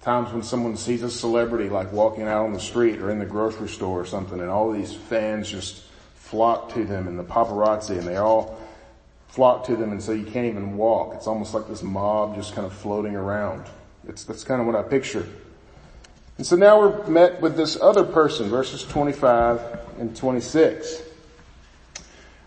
times 0.01 0.31
when 0.31 0.43
someone 0.43 0.77
sees 0.77 1.01
a 1.01 1.09
celebrity 1.09 1.69
like 1.69 1.91
walking 1.91 2.23
out 2.23 2.45
on 2.45 2.53
the 2.53 2.59
street 2.59 2.99
or 2.99 3.09
in 3.09 3.17
the 3.17 3.25
grocery 3.25 3.67
store 3.67 3.99
or 3.99 4.05
something 4.05 4.39
and 4.39 4.49
all 4.49 4.71
these 4.71 4.93
fans 4.93 5.49
just 5.49 5.83
flock 6.15 6.73
to 6.73 6.85
them 6.85 7.07
and 7.07 7.17
the 7.17 7.23
paparazzi 7.23 7.97
and 7.97 8.07
they 8.07 8.17
all 8.17 8.59
flock 9.27 9.65
to 9.65 9.75
them 9.75 9.91
and 9.91 10.01
so 10.01 10.11
you 10.11 10.25
can't 10.25 10.45
even 10.45 10.77
walk. 10.77 11.15
It's 11.15 11.25
almost 11.27 11.53
like 11.55 11.67
this 11.67 11.81
mob 11.81 12.35
just 12.35 12.53
kind 12.53 12.67
of 12.67 12.73
floating 12.73 13.15
around. 13.15 13.65
It's, 14.07 14.23
that's 14.23 14.43
kind 14.43 14.61
of 14.61 14.67
what 14.67 14.75
I 14.75 14.83
picture. 14.83 15.27
And 16.37 16.45
so 16.45 16.55
now 16.55 16.79
we're 16.79 17.07
met 17.07 17.41
with 17.41 17.57
this 17.57 17.79
other 17.81 18.03
person, 18.03 18.49
verses 18.49 18.83
25 18.83 19.59
and 19.99 20.15
26. 20.15 21.01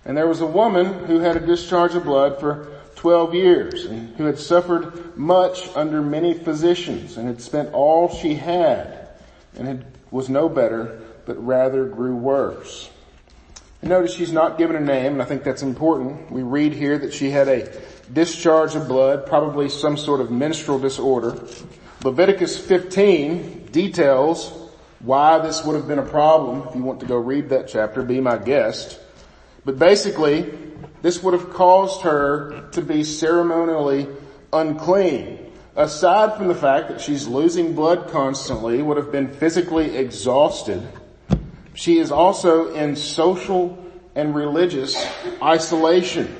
And 0.04 0.16
there 0.16 0.28
was 0.28 0.40
a 0.40 0.46
woman 0.46 1.06
who 1.06 1.18
had 1.18 1.36
a 1.36 1.44
discharge 1.44 1.94
of 1.94 2.04
blood 2.04 2.38
for 2.38 2.68
12 2.94 3.34
years 3.34 3.84
and 3.86 4.14
who 4.16 4.24
had 4.24 4.38
suffered 4.38 5.16
much 5.16 5.68
under 5.74 6.02
many 6.02 6.34
physicians 6.34 7.16
and 7.16 7.26
had 7.26 7.40
spent 7.40 7.72
all 7.72 8.08
she 8.08 8.34
had 8.34 9.08
and 9.56 9.66
had, 9.66 9.84
was 10.10 10.28
no 10.28 10.48
better, 10.48 11.00
but 11.26 11.44
rather 11.44 11.86
grew 11.86 12.14
worse. 12.14 12.90
And 13.82 13.90
notice 13.90 14.14
she's 14.14 14.32
not 14.32 14.58
given 14.58 14.76
a 14.76 14.80
name, 14.80 15.14
and 15.14 15.22
I 15.22 15.24
think 15.24 15.42
that's 15.42 15.62
important. 15.62 16.30
We 16.30 16.42
read 16.42 16.74
here 16.74 16.98
that 16.98 17.14
she 17.14 17.30
had 17.30 17.48
a 17.48 17.72
discharge 18.12 18.74
of 18.74 18.86
blood, 18.86 19.26
probably 19.26 19.68
some 19.68 19.96
sort 19.96 20.20
of 20.20 20.30
menstrual 20.30 20.78
disorder. 20.78 21.42
Leviticus 22.04 22.58
15 22.58 23.59
details 23.72 24.52
why 25.00 25.38
this 25.38 25.64
would 25.64 25.74
have 25.76 25.88
been 25.88 25.98
a 25.98 26.06
problem. 26.06 26.68
If 26.68 26.74
you 26.74 26.82
want 26.82 27.00
to 27.00 27.06
go 27.06 27.16
read 27.16 27.48
that 27.50 27.68
chapter, 27.68 28.02
be 28.02 28.20
my 28.20 28.36
guest. 28.36 29.00
But 29.64 29.78
basically, 29.78 30.50
this 31.02 31.22
would 31.22 31.34
have 31.34 31.50
caused 31.50 32.02
her 32.02 32.68
to 32.72 32.82
be 32.82 33.02
ceremonially 33.02 34.06
unclean. 34.52 35.52
Aside 35.76 36.36
from 36.36 36.48
the 36.48 36.54
fact 36.54 36.88
that 36.88 37.00
she's 37.00 37.26
losing 37.26 37.74
blood 37.74 38.10
constantly, 38.10 38.82
would 38.82 38.96
have 38.96 39.12
been 39.12 39.28
physically 39.28 39.96
exhausted, 39.96 40.86
she 41.74 41.98
is 41.98 42.10
also 42.10 42.74
in 42.74 42.96
social 42.96 43.78
and 44.14 44.34
religious 44.34 44.96
isolation. 45.42 46.36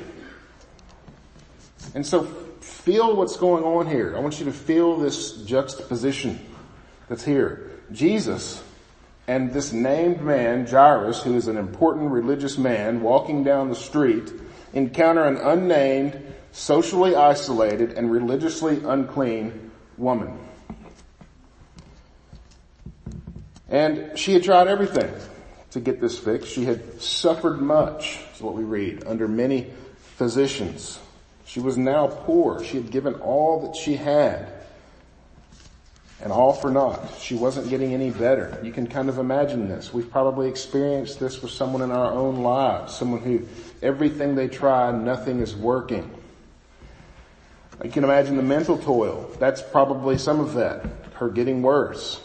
And 1.95 2.07
so 2.07 2.25
feel 2.61 3.17
what's 3.17 3.37
going 3.37 3.65
on 3.65 3.87
here. 3.87 4.15
I 4.17 4.21
want 4.21 4.39
you 4.39 4.45
to 4.47 4.53
feel 4.53 4.99
this 4.99 5.43
juxtaposition 5.45 6.50
that's 7.11 7.25
here. 7.25 7.69
Jesus 7.91 8.63
and 9.27 9.53
this 9.53 9.73
named 9.73 10.23
man, 10.23 10.65
Jairus, 10.67 11.23
who 11.23 11.37
is 11.37 11.49
an 11.49 11.57
important 11.57 12.13
religious 12.13 12.57
man 12.57 13.03
walking 13.03 13.43
down 13.43 13.69
the 13.69 13.75
street, 13.75 14.33
encounter 14.73 15.25
an 15.25 15.37
unnamed, 15.37 16.21
socially 16.53 17.17
isolated, 17.17 17.93
and 17.93 18.13
religiously 18.13 18.81
unclean 18.85 19.73
woman. 19.99 20.39
And 23.69 24.17
she 24.17 24.33
had 24.33 24.45
tried 24.45 24.69
everything 24.69 25.13
to 25.73 25.81
get 25.81 26.01
this 26.01 26.17
fixed. 26.17 26.53
She 26.53 26.65
had 26.65 27.03
suffered 27.03 27.61
much, 27.61 28.21
is 28.35 28.41
what 28.41 28.55
we 28.55 28.63
read, 28.63 29.05
under 29.05 29.27
many 29.27 29.73
physicians. 30.17 31.01
She 31.45 31.59
was 31.59 31.77
now 31.77 32.07
poor. 32.07 32.63
She 32.63 32.77
had 32.77 32.93
given 32.93 33.15
all 33.15 33.67
that 33.67 33.75
she 33.75 33.97
had. 33.97 34.60
And 36.23 36.31
all 36.33 36.53
for 36.53 36.71
naught. 36.71 37.01
She 37.19 37.35
wasn't 37.35 37.71
getting 37.71 37.95
any 37.95 38.11
better. 38.11 38.59
You 38.63 38.73
can 38.73 38.87
kind 38.87 39.09
of 39.09 39.19
imagine 39.19 39.69
this. 39.69 39.93
We've 39.95 40.11
probably 40.11 40.49
experienced 40.49 41.19
this 41.19 41.41
with 41.41 41.51
someone 41.51 41.81
in 41.81 41.91
our 41.91 42.13
own 42.13 42.43
lives. 42.43 42.95
Someone 42.95 43.21
who 43.21 43.47
everything 43.83 44.35
they 44.35 44.49
try, 44.49 44.93
nothing 44.93 45.41
is 45.41 45.57
working. 45.57 46.11
You 47.83 47.91
can 47.91 48.05
imagine 48.05 48.37
the 48.37 48.43
mental 48.43 48.77
toil. 48.77 49.31
That's 49.39 49.63
probably 49.63 50.19
some 50.19 50.41
of 50.41 50.53
that. 50.55 50.85
Her 51.15 51.31
getting 51.31 51.63
worse. 51.63 52.21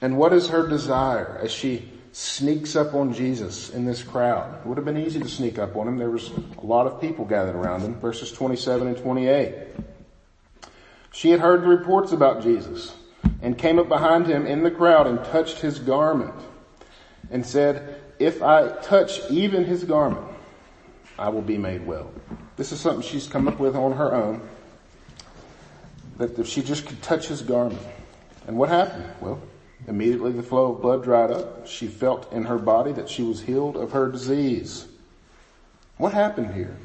And 0.00 0.16
what 0.16 0.32
is 0.32 0.48
her 0.48 0.68
desire 0.68 1.40
as 1.42 1.50
she 1.50 1.90
sneaks 2.12 2.76
up 2.76 2.94
on 2.94 3.12
Jesus 3.12 3.70
in 3.70 3.84
this 3.84 4.04
crowd? 4.04 4.60
It 4.60 4.66
would 4.66 4.76
have 4.76 4.84
been 4.84 4.98
easy 4.98 5.18
to 5.18 5.28
sneak 5.28 5.58
up 5.58 5.74
on 5.74 5.88
him. 5.88 5.98
There 5.98 6.10
was 6.10 6.30
a 6.58 6.66
lot 6.66 6.86
of 6.86 7.00
people 7.00 7.24
gathered 7.24 7.56
around 7.56 7.80
him. 7.80 7.94
Verses 7.96 8.30
27 8.30 8.86
and 8.86 8.96
28. 8.96 9.54
She 11.14 11.30
had 11.30 11.38
heard 11.38 11.62
the 11.62 11.68
reports 11.68 12.10
about 12.10 12.42
Jesus 12.42 12.92
and 13.40 13.56
came 13.56 13.78
up 13.78 13.88
behind 13.88 14.26
him 14.26 14.46
in 14.46 14.64
the 14.64 14.70
crowd 14.70 15.06
and 15.06 15.24
touched 15.26 15.60
his 15.60 15.78
garment 15.78 16.34
and 17.30 17.46
said, 17.46 18.02
if 18.18 18.42
I 18.42 18.70
touch 18.82 19.20
even 19.30 19.64
his 19.64 19.84
garment, 19.84 20.26
I 21.16 21.28
will 21.28 21.40
be 21.40 21.56
made 21.56 21.86
well. 21.86 22.10
This 22.56 22.72
is 22.72 22.80
something 22.80 23.08
she's 23.08 23.28
come 23.28 23.46
up 23.46 23.60
with 23.60 23.76
on 23.76 23.92
her 23.92 24.12
own. 24.12 24.42
That 26.16 26.36
if 26.36 26.48
she 26.48 26.64
just 26.64 26.84
could 26.86 27.00
touch 27.00 27.28
his 27.28 27.42
garment. 27.42 27.80
And 28.48 28.58
what 28.58 28.68
happened? 28.68 29.06
Well, 29.20 29.40
immediately 29.86 30.32
the 30.32 30.42
flow 30.42 30.72
of 30.74 30.82
blood 30.82 31.04
dried 31.04 31.30
up. 31.30 31.68
She 31.68 31.86
felt 31.86 32.32
in 32.32 32.42
her 32.46 32.58
body 32.58 32.90
that 32.90 33.08
she 33.08 33.22
was 33.22 33.40
healed 33.40 33.76
of 33.76 33.92
her 33.92 34.10
disease. 34.10 34.88
What 35.96 36.12
happened 36.12 36.54
here? 36.54 36.76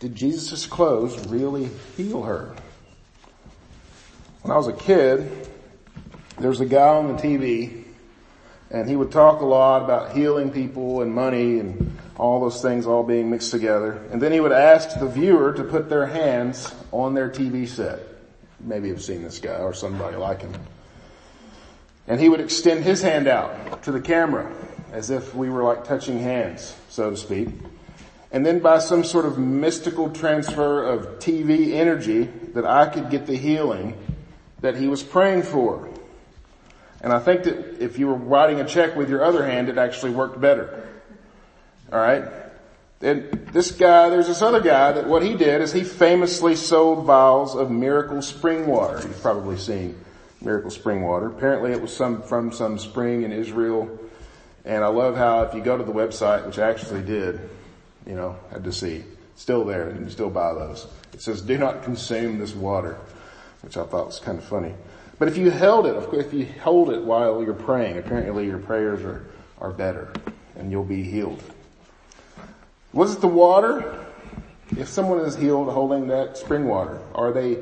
Did 0.00 0.16
Jesus' 0.16 0.66
clothes 0.66 1.24
really 1.28 1.70
heal 1.96 2.24
her? 2.24 2.56
When 4.46 4.54
I 4.54 4.58
was 4.58 4.68
a 4.68 4.72
kid, 4.72 5.48
there 6.38 6.48
was 6.48 6.60
a 6.60 6.66
guy 6.66 6.86
on 6.86 7.08
the 7.08 7.20
TV 7.20 7.82
and 8.70 8.88
he 8.88 8.94
would 8.94 9.10
talk 9.10 9.40
a 9.40 9.44
lot 9.44 9.82
about 9.82 10.12
healing 10.12 10.52
people 10.52 11.02
and 11.02 11.12
money 11.12 11.58
and 11.58 11.98
all 12.16 12.38
those 12.38 12.62
things 12.62 12.86
all 12.86 13.02
being 13.02 13.28
mixed 13.28 13.50
together. 13.50 14.00
And 14.12 14.22
then 14.22 14.30
he 14.30 14.38
would 14.38 14.52
ask 14.52 15.00
the 15.00 15.08
viewer 15.08 15.52
to 15.54 15.64
put 15.64 15.88
their 15.88 16.06
hands 16.06 16.72
on 16.92 17.14
their 17.14 17.28
TV 17.28 17.66
set. 17.66 17.98
Maybe 18.60 18.86
you've 18.86 19.02
seen 19.02 19.24
this 19.24 19.40
guy 19.40 19.56
or 19.56 19.74
somebody 19.74 20.16
like 20.16 20.42
him. 20.42 20.54
And 22.06 22.20
he 22.20 22.28
would 22.28 22.40
extend 22.40 22.84
his 22.84 23.02
hand 23.02 23.26
out 23.26 23.82
to 23.82 23.90
the 23.90 24.00
camera 24.00 24.54
as 24.92 25.10
if 25.10 25.34
we 25.34 25.50
were 25.50 25.64
like 25.64 25.82
touching 25.82 26.20
hands, 26.20 26.72
so 26.88 27.10
to 27.10 27.16
speak. 27.16 27.48
And 28.30 28.46
then 28.46 28.60
by 28.60 28.78
some 28.78 29.02
sort 29.02 29.24
of 29.24 29.38
mystical 29.38 30.08
transfer 30.10 30.84
of 30.84 31.18
TV 31.18 31.72
energy 31.72 32.28
that 32.54 32.64
I 32.64 32.88
could 32.88 33.10
get 33.10 33.26
the 33.26 33.36
healing 33.36 33.98
that 34.60 34.76
he 34.76 34.88
was 34.88 35.02
praying 35.02 35.42
for. 35.42 35.88
And 37.00 37.12
I 37.12 37.18
think 37.18 37.44
that 37.44 37.82
if 37.82 37.98
you 37.98 38.06
were 38.06 38.14
writing 38.14 38.60
a 38.60 38.66
check 38.66 38.96
with 38.96 39.10
your 39.10 39.24
other 39.24 39.46
hand, 39.46 39.68
it 39.68 39.78
actually 39.78 40.12
worked 40.12 40.40
better. 40.40 40.88
Alright? 41.92 42.24
And 43.02 43.48
this 43.52 43.70
guy, 43.72 44.08
there's 44.08 44.26
this 44.26 44.40
other 44.40 44.60
guy 44.60 44.92
that 44.92 45.06
what 45.06 45.22
he 45.22 45.34
did 45.34 45.60
is 45.60 45.72
he 45.72 45.84
famously 45.84 46.56
sold 46.56 47.04
vials 47.04 47.54
of 47.54 47.70
miracle 47.70 48.22
spring 48.22 48.66
water. 48.66 49.00
You've 49.02 49.20
probably 49.20 49.58
seen 49.58 49.96
miracle 50.40 50.70
spring 50.70 51.02
water. 51.02 51.26
Apparently 51.26 51.72
it 51.72 51.80
was 51.80 51.94
some, 51.94 52.22
from 52.22 52.52
some 52.52 52.78
spring 52.78 53.22
in 53.22 53.32
Israel. 53.32 53.98
And 54.64 54.82
I 54.82 54.88
love 54.88 55.16
how 55.16 55.42
if 55.42 55.54
you 55.54 55.60
go 55.60 55.76
to 55.76 55.84
the 55.84 55.92
website, 55.92 56.46
which 56.46 56.58
I 56.58 56.70
actually 56.70 57.02
did, 57.02 57.38
you 58.06 58.14
know, 58.14 58.36
had 58.50 58.64
to 58.64 58.72
see, 58.72 59.04
still 59.36 59.64
there, 59.64 59.90
you 59.90 59.96
can 59.96 60.10
still 60.10 60.30
buy 60.30 60.54
those. 60.54 60.86
It 61.12 61.20
says, 61.20 61.42
do 61.42 61.58
not 61.58 61.84
consume 61.84 62.38
this 62.38 62.54
water, 62.54 62.98
which 63.66 63.76
I 63.76 63.82
thought 63.82 64.06
was 64.06 64.20
kind 64.20 64.38
of 64.38 64.44
funny. 64.44 64.72
But 65.18 65.26
if 65.26 65.36
you 65.36 65.50
held 65.50 65.86
it, 65.86 65.96
if 66.14 66.32
you 66.32 66.46
hold 66.62 66.90
it 66.90 67.02
while 67.02 67.42
you're 67.42 67.52
praying, 67.52 67.98
apparently 67.98 68.46
your 68.46 68.58
prayers 68.58 69.02
are, 69.02 69.26
are 69.60 69.72
better 69.72 70.12
and 70.54 70.70
you'll 70.70 70.84
be 70.84 71.02
healed. 71.02 71.42
Was 72.92 73.16
it 73.16 73.20
the 73.20 73.28
water? 73.28 74.06
If 74.76 74.86
someone 74.88 75.18
is 75.18 75.34
healed 75.34 75.68
holding 75.68 76.06
that 76.08 76.38
spring 76.38 76.68
water, 76.68 77.00
are 77.12 77.32
they, 77.32 77.58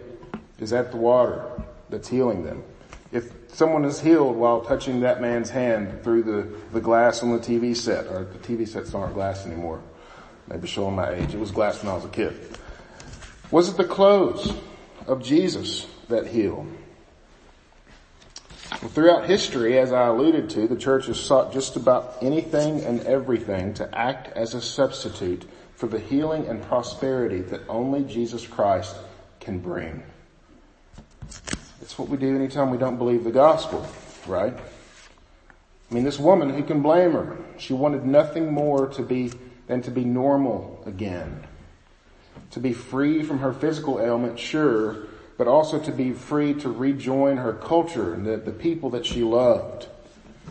is 0.59 0.71
that 0.71 0.91
the 0.91 0.99
water 0.99 1.51
that's 1.89 2.09
healing 2.09 2.45
them? 2.45 2.63
If 3.11 3.33
someone 3.49 3.87
is 3.87 3.99
healed 3.99 4.37
while 4.37 4.61
touching 4.61 5.01
that 5.01 5.23
man's 5.23 5.49
hand 5.49 6.03
through 6.05 6.25
the, 6.25 6.49
the 6.75 6.83
glass 6.83 7.23
on 7.23 7.33
the 7.33 7.39
TV 7.39 7.75
set, 7.75 8.09
or 8.09 8.25
the 8.25 8.39
TV 8.41 8.69
sets 8.69 8.95
aren't 8.95 9.15
glass 9.15 9.47
anymore, 9.47 9.81
maybe 10.49 10.67
showing 10.67 10.97
my 10.97 11.15
age, 11.15 11.33
it 11.33 11.41
was 11.41 11.51
glass 11.51 11.83
when 11.83 11.91
I 11.91 11.95
was 11.95 12.05
a 12.05 12.09
kid. 12.09 12.59
Was 13.51 13.71
it 13.71 13.79
the 13.79 13.85
clothes 13.85 14.53
of 15.07 15.23
Jesus 15.23 15.87
that 16.09 16.27
healed? 16.27 16.67
Well, 18.83 18.91
throughout 18.91 19.27
history, 19.27 19.79
as 19.79 19.93
I 19.93 20.07
alluded 20.09 20.51
to, 20.51 20.67
the 20.67 20.77
church 20.77 21.07
has 21.07 21.21
sought 21.21 21.53
just 21.53 21.77
about 21.77 22.17
anything 22.23 22.81
and 22.83 23.01
everything 23.03 23.75
to 23.75 23.99
act 23.99 24.29
as 24.37 24.55
a 24.55 24.61
substitute 24.61 25.49
for 25.77 25.87
the 25.87 25.99
healing 25.99 26.47
and 26.47 26.63
prosperity 26.63 27.41
that 27.43 27.61
only 27.69 28.05
Jesus 28.05 28.47
Christ 28.47 28.97
can 29.41 29.59
bring. 29.59 30.03
It's 31.83 31.99
what 31.99 32.09
we 32.09 32.17
do 32.17 32.35
anytime 32.35 32.71
we 32.71 32.79
don't 32.79 32.97
believe 32.97 33.25
the 33.25 33.31
gospel, 33.31 33.87
right? 34.27 34.55
I 35.91 35.95
mean, 35.95 36.05
this 36.05 36.19
woman, 36.19 36.51
who 36.51 36.63
can 36.63 36.81
blame 36.81 37.13
her? 37.13 37.37
She 37.59 37.75
wanted 37.75 38.05
nothing 38.05 38.53
more 38.53 38.89
to 38.89 39.03
be 39.03 39.33
than 39.67 39.83
to 39.83 39.91
be 39.91 40.05
normal 40.05 40.83
again. 40.87 41.47
To 42.55 42.61
be 42.61 42.73
free 42.73 43.25
from 43.25 43.41
her 43.41 43.53
physical 43.53 44.01
ailment, 44.01 44.39
sure, 44.39 45.09
but 45.37 45.49
also 45.49 45.81
to 45.81 45.91
be 45.91 46.13
free 46.13 46.55
to 46.55 46.69
rejoin 46.69 47.39
her 47.39 47.53
culture 47.53 48.15
and 48.15 48.25
the, 48.25 48.37
the 48.37 48.53
people 48.53 48.91
that 48.91 49.05
she 49.05 49.25
loved. 49.25 49.89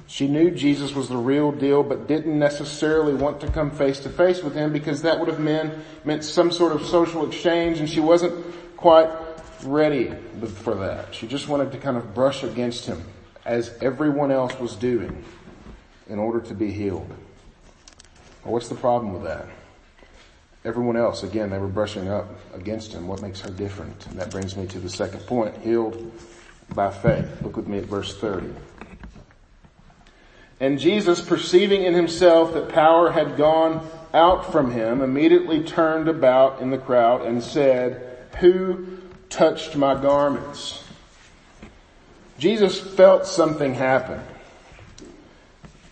She 0.08 0.28
knew 0.28 0.52
Jesus 0.52 0.94
was 0.94 1.08
the 1.08 1.16
real 1.16 1.54
deal, 1.54 1.82
but 1.82 2.10
didn't 2.10 2.38
necessarily 2.38 3.14
want 3.14 3.40
to 3.40 3.48
come 3.48 3.72
face 3.72 4.02
to 4.02 4.10
face 4.10 4.44
with 4.44 4.54
him 4.54 4.74
because 4.74 5.04
that 5.04 5.18
would 5.18 5.30
have 5.30 5.40
meant, 5.40 5.74
meant 6.04 6.26
some 6.26 6.52
sort 6.52 6.74
of 6.74 6.86
social 6.86 7.26
exchange 7.26 7.80
and 7.80 7.90
she 7.90 8.02
wasn't 8.02 8.36
quite 8.76 9.10
ready 9.64 10.14
for 10.56 10.76
that. 10.76 11.16
She 11.16 11.26
just 11.26 11.48
wanted 11.48 11.72
to 11.72 11.78
kind 11.78 11.96
of 11.96 12.14
brush 12.14 12.44
against 12.44 12.86
him 12.86 13.02
as 13.46 13.78
everyone 13.82 14.30
else 14.30 14.60
was 14.60 14.76
doing 14.76 15.24
in 16.10 16.20
order 16.20 16.42
to 16.42 16.54
be 16.54 16.70
healed. 16.70 17.08
Well, 18.44 18.56
what's 18.56 18.68
the 18.68 18.76
problem 18.76 19.14
with 19.14 19.24
that? 19.24 19.48
Everyone 20.66 20.98
else, 20.98 21.24
again, 21.24 21.50
they 21.50 21.58
were 21.58 21.68
brushing 21.68 22.08
up 22.08 22.28
against 22.54 22.94
him. 22.94 23.08
What 23.08 23.22
makes 23.22 23.42
her 23.42 23.50
different? 23.50 24.06
And 24.08 24.20
that 24.20 24.32
brings 24.32 24.56
me 24.56 24.66
to 24.68 24.80
the 24.80 24.90
second 24.90 25.22
point, 25.22 25.58
healed 25.58 26.12
by 26.74 26.92
faith. 26.92 27.42
Look 27.42 27.58
with 27.58 27.68
me 27.68 27.80
at 27.80 27.86
verse 27.86 28.18
30. 28.18 28.54
And 30.60 30.80
Jesus, 30.80 31.20
perceiving 31.20 31.84
in 31.84 31.94
himself 31.94 32.54
that 32.54 32.70
power 32.70 33.12
had 33.12 33.36
gone 33.36 33.86
out 34.14 34.52
from 34.52 34.72
him, 34.72 35.02
immediately 35.02 35.64
turned 35.64 36.08
about 36.08 36.62
in 36.62 36.70
the 36.70 36.78
crowd 36.78 37.26
and 37.26 37.44
said, 37.44 38.18
Who 38.40 38.98
touched 39.30 39.76
my 39.76 40.00
garments? 40.00 40.84
Jesus 42.38 42.80
felt 42.80 43.26
something 43.26 43.74
happen. 43.74 44.22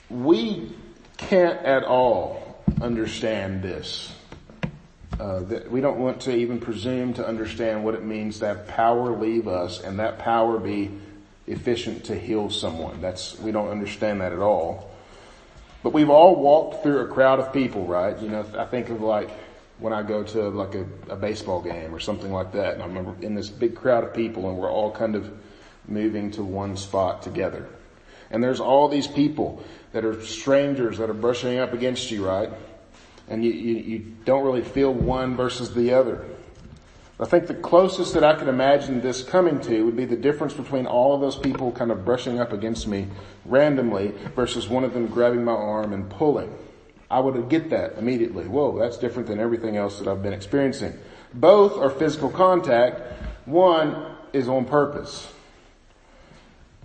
We 0.09 0.71
can't 1.17 1.59
at 1.65 1.83
all 1.83 2.63
understand 2.81 3.61
this. 3.61 4.13
Uh, 5.21 5.41
that 5.41 5.69
we 5.69 5.81
don't 5.81 5.99
want 5.99 6.19
to 6.19 6.35
even 6.35 6.59
presume 6.59 7.13
to 7.13 7.23
understand 7.23 7.83
what 7.83 7.93
it 7.93 8.03
means 8.03 8.39
to 8.39 8.47
have 8.47 8.67
power 8.67 9.15
leave 9.15 9.47
us 9.47 9.79
and 9.79 9.99
that 9.99 10.17
power 10.17 10.57
be 10.57 10.89
efficient 11.45 12.03
to 12.03 12.17
heal 12.17 12.49
someone. 12.49 12.99
That's, 13.01 13.37
we 13.37 13.51
don't 13.51 13.69
understand 13.69 14.21
that 14.21 14.31
at 14.33 14.39
all. 14.39 14.89
But 15.83 15.93
we've 15.93 16.09
all 16.09 16.35
walked 16.37 16.81
through 16.81 17.01
a 17.01 17.07
crowd 17.07 17.39
of 17.39 17.53
people, 17.53 17.85
right? 17.85 18.19
You 18.19 18.29
know, 18.29 18.43
I 18.57 18.65
think 18.65 18.89
of 18.89 19.01
like 19.01 19.29
when 19.77 19.93
I 19.93 20.01
go 20.01 20.23
to 20.23 20.49
like 20.49 20.73
a, 20.73 20.87
a 21.07 21.15
baseball 21.15 21.61
game 21.61 21.93
or 21.93 21.99
something 21.99 22.33
like 22.33 22.53
that 22.53 22.73
and 22.73 22.81
I 22.81 22.87
remember 22.87 23.13
in 23.23 23.35
this 23.35 23.47
big 23.47 23.75
crowd 23.75 24.03
of 24.03 24.15
people 24.15 24.49
and 24.49 24.57
we're 24.57 24.71
all 24.71 24.89
kind 24.89 25.15
of 25.15 25.31
moving 25.87 26.31
to 26.31 26.41
one 26.41 26.77
spot 26.77 27.21
together. 27.21 27.69
And 28.31 28.43
there's 28.43 28.59
all 28.59 28.87
these 28.87 29.05
people 29.05 29.63
that 29.91 30.03
are 30.03 30.19
strangers 30.25 30.97
that 30.97 31.11
are 31.11 31.13
brushing 31.13 31.59
up 31.59 31.73
against 31.73 32.09
you, 32.09 32.25
right? 32.25 32.49
And 33.27 33.43
you, 33.43 33.51
you, 33.51 33.75
you 33.75 33.99
don't 34.25 34.43
really 34.43 34.63
feel 34.63 34.93
one 34.93 35.35
versus 35.35 35.73
the 35.73 35.93
other. 35.93 36.25
I 37.21 37.25
think 37.25 37.45
the 37.45 37.53
closest 37.53 38.15
that 38.15 38.23
I 38.23 38.33
could 38.33 38.47
imagine 38.47 38.99
this 38.99 39.21
coming 39.21 39.61
to 39.61 39.85
would 39.85 39.95
be 39.95 40.05
the 40.05 40.15
difference 40.15 40.55
between 40.55 40.87
all 40.87 41.13
of 41.13 41.21
those 41.21 41.35
people 41.35 41.71
kind 41.71 41.91
of 41.91 42.03
brushing 42.03 42.39
up 42.39 42.51
against 42.51 42.87
me 42.87 43.07
randomly 43.45 44.13
versus 44.35 44.67
one 44.67 44.83
of 44.83 44.95
them 44.95 45.05
grabbing 45.05 45.43
my 45.43 45.51
arm 45.51 45.93
and 45.93 46.09
pulling. 46.09 46.51
I 47.11 47.19
would 47.19 47.47
get 47.47 47.69
that 47.69 47.99
immediately. 47.99 48.47
Whoa, 48.47 48.79
that's 48.79 48.97
different 48.97 49.27
than 49.27 49.39
everything 49.39 49.77
else 49.77 49.99
that 49.99 50.07
I've 50.07 50.23
been 50.23 50.33
experiencing. 50.33 50.97
Both 51.31 51.77
are 51.77 51.91
physical 51.91 52.29
contact. 52.29 53.01
One 53.45 54.15
is 54.33 54.47
on 54.47 54.65
purpose. 54.65 55.31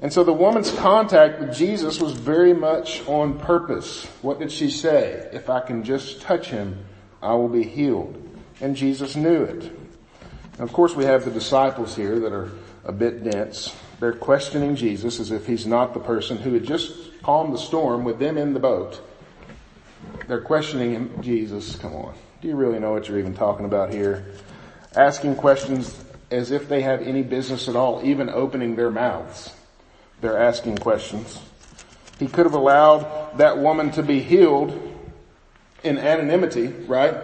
And 0.02 0.12
so 0.12 0.24
the 0.24 0.32
woman's 0.32 0.70
contact 0.70 1.40
with 1.40 1.54
Jesus 1.54 2.00
was 2.00 2.12
very 2.12 2.52
much 2.52 3.06
on 3.06 3.38
purpose. 3.38 4.04
What 4.20 4.38
did 4.38 4.52
she 4.52 4.70
say? 4.70 5.28
If 5.32 5.48
I 5.48 5.60
can 5.60 5.84
just 5.84 6.20
touch 6.20 6.48
him, 6.48 6.84
I 7.22 7.32
will 7.34 7.48
be 7.48 7.64
healed. 7.64 8.22
And 8.60 8.76
Jesus 8.76 9.16
knew 9.16 9.42
it. 9.42 9.64
And 9.64 10.60
of 10.60 10.72
course 10.72 10.94
we 10.94 11.04
have 11.04 11.24
the 11.24 11.30
disciples 11.30 11.96
here 11.96 12.20
that 12.20 12.32
are 12.32 12.50
a 12.84 12.92
bit 12.92 13.24
dense. 13.24 13.74
They're 13.98 14.12
questioning 14.12 14.76
Jesus 14.76 15.18
as 15.18 15.30
if 15.30 15.46
he's 15.46 15.66
not 15.66 15.94
the 15.94 16.00
person 16.00 16.36
who 16.36 16.52
had 16.52 16.64
just 16.64 17.22
calmed 17.22 17.54
the 17.54 17.58
storm 17.58 18.04
with 18.04 18.18
them 18.18 18.36
in 18.36 18.52
the 18.52 18.60
boat. 18.60 19.00
They're 20.28 20.42
questioning 20.42 20.92
him, 20.92 21.22
Jesus, 21.22 21.76
come 21.76 21.94
on. 21.94 22.14
Do 22.42 22.48
you 22.48 22.56
really 22.56 22.78
know 22.78 22.92
what 22.92 23.08
you're 23.08 23.18
even 23.18 23.34
talking 23.34 23.64
about 23.64 23.92
here? 23.92 24.26
Asking 24.94 25.36
questions 25.36 26.04
as 26.30 26.50
if 26.50 26.68
they 26.68 26.82
have 26.82 27.00
any 27.00 27.22
business 27.22 27.68
at 27.68 27.76
all, 27.76 28.02
even 28.04 28.28
opening 28.28 28.76
their 28.76 28.90
mouths. 28.90 29.52
They're 30.20 30.38
asking 30.38 30.78
questions. 30.78 31.40
He 32.18 32.26
could 32.26 32.46
have 32.46 32.54
allowed 32.54 33.38
that 33.38 33.58
woman 33.58 33.90
to 33.92 34.02
be 34.02 34.20
healed 34.20 34.72
in 35.82 35.98
anonymity, 35.98 36.68
right? 36.68 37.14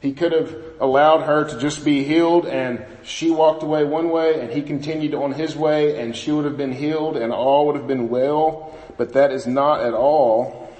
He 0.00 0.12
could 0.12 0.32
have 0.32 0.54
allowed 0.80 1.22
her 1.22 1.44
to 1.44 1.58
just 1.58 1.84
be 1.84 2.04
healed 2.04 2.46
and 2.46 2.82
she 3.02 3.30
walked 3.30 3.62
away 3.62 3.84
one 3.84 4.08
way 4.08 4.40
and 4.40 4.50
he 4.50 4.62
continued 4.62 5.14
on 5.14 5.32
his 5.32 5.54
way 5.54 6.00
and 6.00 6.16
she 6.16 6.32
would 6.32 6.46
have 6.46 6.56
been 6.56 6.72
healed 6.72 7.18
and 7.18 7.32
all 7.32 7.66
would 7.66 7.76
have 7.76 7.86
been 7.86 8.08
well. 8.08 8.74
But 8.96 9.12
that 9.12 9.30
is 9.30 9.46
not 9.46 9.80
at 9.80 9.92
all 9.92 10.74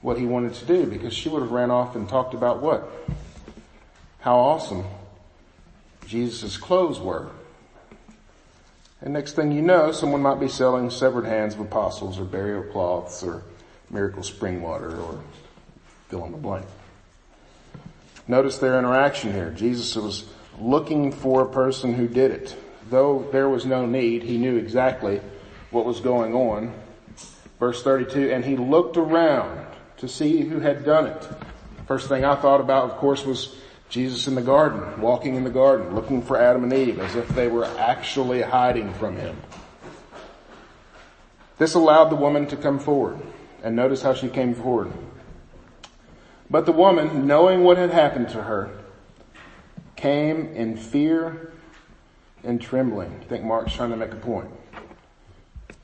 what 0.00 0.18
he 0.18 0.26
wanted 0.26 0.54
to 0.54 0.64
do 0.64 0.86
because 0.86 1.12
she 1.12 1.28
would 1.28 1.42
have 1.42 1.50
ran 1.50 1.72
off 1.72 1.96
and 1.96 2.08
talked 2.08 2.34
about 2.34 2.62
what? 2.62 2.88
How 4.20 4.36
awesome 4.36 4.84
Jesus' 6.06 6.56
clothes 6.56 7.00
were. 7.00 7.30
And 9.02 9.12
next 9.12 9.32
thing 9.32 9.50
you 9.50 9.62
know, 9.62 9.90
someone 9.90 10.22
might 10.22 10.38
be 10.38 10.48
selling 10.48 10.88
severed 10.88 11.24
hands 11.24 11.54
of 11.54 11.60
apostles 11.60 12.20
or 12.20 12.24
burial 12.24 12.62
cloths 12.62 13.24
or 13.24 13.42
miracle 13.90 14.22
spring 14.22 14.62
water 14.62 14.96
or 14.96 15.20
fill 16.08 16.24
in 16.24 16.32
the 16.32 16.38
blank. 16.38 16.66
Notice 18.28 18.58
their 18.58 18.78
interaction 18.78 19.32
here. 19.32 19.50
Jesus 19.50 19.96
was 19.96 20.24
looking 20.60 21.10
for 21.10 21.42
a 21.42 21.48
person 21.48 21.94
who 21.94 22.06
did 22.06 22.30
it. 22.30 22.56
Though 22.90 23.28
there 23.32 23.48
was 23.48 23.66
no 23.66 23.86
need, 23.86 24.22
he 24.22 24.38
knew 24.38 24.56
exactly 24.56 25.20
what 25.72 25.84
was 25.84 25.98
going 25.98 26.34
on. 26.34 26.72
Verse 27.58 27.82
32, 27.82 28.30
and 28.30 28.44
he 28.44 28.56
looked 28.56 28.96
around 28.96 29.66
to 29.96 30.08
see 30.08 30.42
who 30.42 30.60
had 30.60 30.84
done 30.84 31.06
it. 31.06 31.28
First 31.88 32.08
thing 32.08 32.24
I 32.24 32.36
thought 32.36 32.60
about, 32.60 32.90
of 32.90 32.96
course, 32.98 33.24
was 33.24 33.56
Jesus 33.92 34.26
in 34.26 34.34
the 34.34 34.40
garden, 34.40 35.02
walking 35.02 35.34
in 35.34 35.44
the 35.44 35.50
garden, 35.50 35.94
looking 35.94 36.22
for 36.22 36.38
Adam 36.38 36.64
and 36.64 36.72
Eve 36.72 36.98
as 36.98 37.14
if 37.14 37.28
they 37.28 37.46
were 37.46 37.66
actually 37.66 38.40
hiding 38.40 38.90
from 38.94 39.16
him. 39.16 39.36
This 41.58 41.74
allowed 41.74 42.08
the 42.08 42.16
woman 42.16 42.46
to 42.46 42.56
come 42.56 42.78
forward. 42.78 43.20
And 43.62 43.76
notice 43.76 44.00
how 44.00 44.14
she 44.14 44.30
came 44.30 44.54
forward. 44.54 44.90
But 46.48 46.64
the 46.64 46.72
woman, 46.72 47.26
knowing 47.26 47.64
what 47.64 47.76
had 47.76 47.90
happened 47.90 48.30
to 48.30 48.44
her, 48.44 48.70
came 49.94 50.46
in 50.54 50.78
fear 50.78 51.52
and 52.42 52.62
trembling. 52.62 53.20
I 53.20 53.24
think 53.24 53.44
Mark's 53.44 53.74
trying 53.74 53.90
to 53.90 53.96
make 53.96 54.12
a 54.12 54.16
point. 54.16 54.48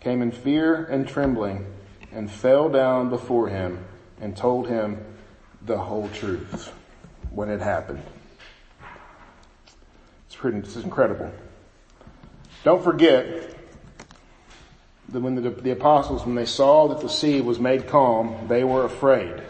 Came 0.00 0.22
in 0.22 0.32
fear 0.32 0.86
and 0.86 1.06
trembling 1.06 1.66
and 2.10 2.30
fell 2.30 2.70
down 2.70 3.10
before 3.10 3.48
him 3.48 3.84
and 4.18 4.34
told 4.34 4.66
him 4.66 5.04
the 5.60 5.76
whole 5.76 6.08
truth 6.08 6.72
when 7.30 7.50
it 7.50 7.60
happened. 7.60 8.02
It's 10.26 10.36
pretty, 10.36 10.58
it's 10.58 10.76
incredible. 10.76 11.32
Don't 12.64 12.82
forget 12.82 13.54
that 15.08 15.20
when 15.20 15.34
the, 15.36 15.50
the 15.50 15.70
apostles, 15.70 16.26
when 16.26 16.34
they 16.34 16.44
saw 16.44 16.88
that 16.88 17.00
the 17.00 17.08
sea 17.08 17.40
was 17.40 17.58
made 17.58 17.88
calm, 17.88 18.46
they 18.48 18.64
were 18.64 18.84
afraid. 18.84 19.42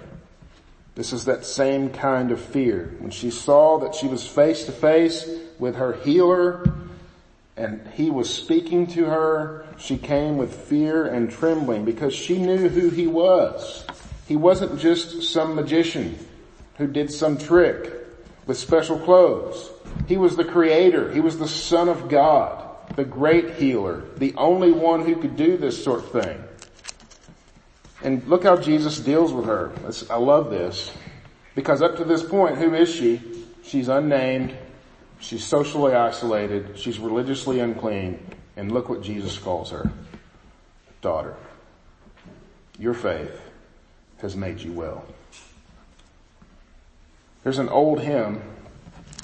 This 0.94 1.12
is 1.12 1.26
that 1.26 1.44
same 1.44 1.90
kind 1.90 2.32
of 2.32 2.40
fear. 2.40 2.94
When 2.98 3.10
she 3.10 3.30
saw 3.30 3.78
that 3.78 3.94
she 3.94 4.06
was 4.06 4.26
face 4.26 4.64
to 4.64 4.72
face 4.72 5.28
with 5.58 5.76
her 5.76 5.92
healer 5.92 6.64
and 7.56 7.86
he 7.94 8.10
was 8.10 8.32
speaking 8.32 8.86
to 8.88 9.04
her, 9.04 9.64
she 9.78 9.96
came 9.96 10.36
with 10.36 10.54
fear 10.54 11.06
and 11.06 11.30
trembling 11.30 11.84
because 11.84 12.14
she 12.14 12.38
knew 12.38 12.68
who 12.68 12.90
he 12.90 13.06
was. 13.06 13.86
He 14.26 14.36
wasn't 14.36 14.78
just 14.80 15.22
some 15.22 15.54
magician 15.54 16.18
who 16.78 16.86
did 16.86 17.12
some 17.12 17.36
trick 17.36 17.92
with 18.46 18.56
special 18.56 18.98
clothes. 18.98 19.70
He 20.06 20.16
was 20.16 20.36
the 20.36 20.44
creator. 20.44 21.12
He 21.12 21.20
was 21.20 21.38
the 21.38 21.48
son 21.48 21.88
of 21.88 22.08
God 22.08 22.64
the 22.96 23.04
great 23.04 23.54
healer, 23.54 24.02
the 24.16 24.34
only 24.36 24.72
one 24.72 25.04
who 25.04 25.16
could 25.16 25.36
do 25.36 25.56
this 25.56 25.82
sort 25.82 26.00
of 26.00 26.10
thing. 26.10 26.42
And 28.02 28.26
look 28.28 28.44
how 28.44 28.56
Jesus 28.56 28.98
deals 28.98 29.32
with 29.32 29.46
her. 29.46 29.72
I 30.10 30.16
love 30.16 30.50
this. 30.50 30.92
Because 31.54 31.82
up 31.82 31.96
to 31.96 32.04
this 32.04 32.22
point, 32.22 32.58
who 32.58 32.74
is 32.74 32.92
she? 32.92 33.20
She's 33.62 33.88
unnamed. 33.88 34.56
She's 35.20 35.44
socially 35.44 35.94
isolated. 35.94 36.78
She's 36.78 36.98
religiously 36.98 37.60
unclean. 37.60 38.24
And 38.56 38.72
look 38.72 38.88
what 38.88 39.02
Jesus 39.02 39.36
calls 39.38 39.70
her. 39.70 39.90
Daughter, 41.00 41.36
your 42.78 42.94
faith 42.94 43.40
has 44.20 44.36
made 44.36 44.60
you 44.60 44.72
well. 44.72 45.04
There's 47.48 47.58
an 47.58 47.70
old 47.70 48.02
hymn. 48.02 48.42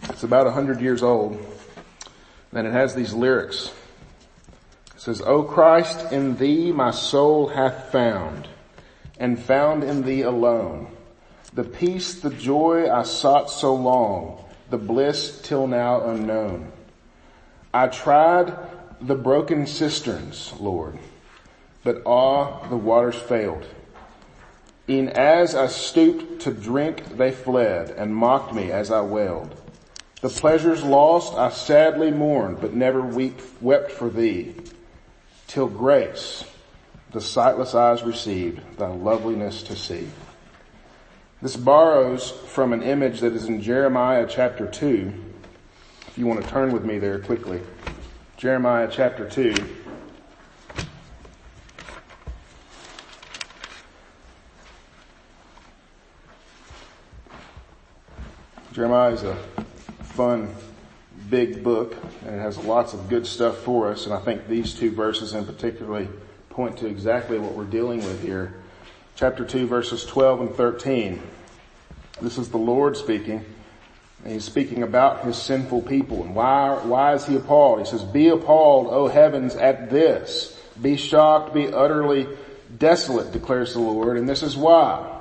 It's 0.05 0.23
about 0.23 0.47
a 0.47 0.51
hundred 0.51 0.81
years 0.81 1.03
old. 1.03 1.39
And 2.55 2.67
it 2.67 2.73
has 2.73 2.95
these 2.95 3.13
lyrics. 3.13 3.71
It 4.95 5.01
says, 5.03 5.21
O 5.21 5.43
Christ, 5.43 6.11
in 6.11 6.39
thee 6.39 6.73
my 6.73 6.91
soul 6.91 7.49
hath 7.49 7.93
found, 7.93 8.49
and 9.19 9.39
found 9.39 9.85
in 9.85 10.05
thee 10.05 10.23
alone, 10.23 10.87
the 11.53 11.65
peace, 11.65 12.23
the 12.23 12.31
joy 12.31 12.91
I 12.91 13.03
sought 13.03 13.51
so 13.51 13.75
long, 13.75 14.43
the 14.71 14.79
bliss 14.79 15.43
till 15.43 15.67
now 15.67 16.07
unknown. 16.07 16.73
I 17.75 17.89
tried 17.89 18.57
the 19.03 19.17
broken 19.17 19.67
cisterns, 19.67 20.55
Lord, 20.59 20.99
but 21.83 22.01
ah, 22.07 22.67
the 22.69 22.77
waters 22.79 23.17
failed. 23.17 23.67
E'en 24.89 25.09
as 25.09 25.55
I 25.55 25.67
stooped 25.69 26.43
to 26.43 26.51
drink, 26.51 27.17
they 27.17 27.31
fled 27.31 27.91
and 27.91 28.15
mocked 28.15 28.55
me 28.55 28.71
as 28.71 28.91
I 28.91 29.01
wailed. 29.01 29.59
The 30.21 30.29
pleasures 30.29 30.83
lost 30.83 31.35
I 31.35 31.51
sadly 31.51 32.11
mourned, 32.11 32.61
but 32.61 32.75
never 32.75 33.01
weep, 33.01 33.41
wept 33.61 33.91
for 33.91 34.11
thee, 34.11 34.55
till 35.47 35.69
grace 35.69 36.45
the 37.13 37.21
sightless 37.21 37.75
eyes 37.75 38.03
received, 38.03 38.61
thy 38.77 38.89
loveliness 38.89 39.63
to 39.65 39.77
see. 39.77 40.09
This 41.41 41.57
borrows 41.57 42.31
from 42.31 42.73
an 42.73 42.83
image 42.83 43.21
that 43.21 43.35
is 43.35 43.45
in 43.45 43.63
Jeremiah 43.63 44.27
chapter 44.29 44.67
2. 44.67 45.13
If 46.09 46.19
you 46.19 46.27
want 46.27 46.43
to 46.43 46.51
turn 46.51 46.73
with 46.73 46.85
me 46.85 46.99
there 46.99 47.21
quickly. 47.21 47.61
Jeremiah 48.37 48.89
chapter 48.91 49.29
2. 49.29 49.55
Jeremiah 58.75 59.13
is 59.13 59.23
a 59.23 59.37
fun, 60.03 60.53
big 61.31 61.63
book, 61.63 61.97
and 62.27 62.35
it 62.35 62.41
has 62.41 62.59
lots 62.59 62.93
of 62.93 63.09
good 63.09 63.25
stuff 63.25 63.59
for 63.59 63.93
us. 63.93 64.07
And 64.07 64.13
I 64.13 64.19
think 64.19 64.49
these 64.49 64.75
two 64.75 64.91
verses 64.91 65.33
in 65.33 65.47
particularly 65.47 66.09
point 66.51 66.79
to 66.79 66.89
exactly 66.89 67.39
what 67.39 67.53
we're 67.53 67.67
dealing 67.67 67.99
with 67.99 68.21
here. 68.21 68.55
Chapter 69.15 69.45
2 69.45 69.69
verses 69.69 70.05
12 70.05 70.41
and 70.41 70.55
13. 70.57 71.23
This 72.21 72.37
is 72.37 72.49
the 72.49 72.57
Lord 72.57 72.97
speaking. 72.97 73.45
And 74.25 74.33
he's 74.33 74.45
speaking 74.45 74.83
about 74.83 75.25
his 75.25 75.37
sinful 75.41 75.83
people. 75.83 76.25
And 76.25 76.35
why, 76.35 76.75
why 76.83 77.15
is 77.15 77.25
he 77.25 77.37
appalled? 77.37 77.79
He 77.79 77.85
says, 77.85 78.03
be 78.03 78.27
appalled, 78.27 78.89
O 78.89 79.07
heavens, 79.07 79.55
at 79.55 79.89
this. 79.89 80.61
Be 80.83 80.97
shocked, 80.97 81.55
be 81.55 81.73
utterly 81.73 82.27
desolate, 82.77 83.31
declares 83.31 83.75
the 83.75 83.79
Lord. 83.79 84.17
And 84.17 84.29
this 84.29 84.43
is 84.43 84.57
why. 84.57 85.21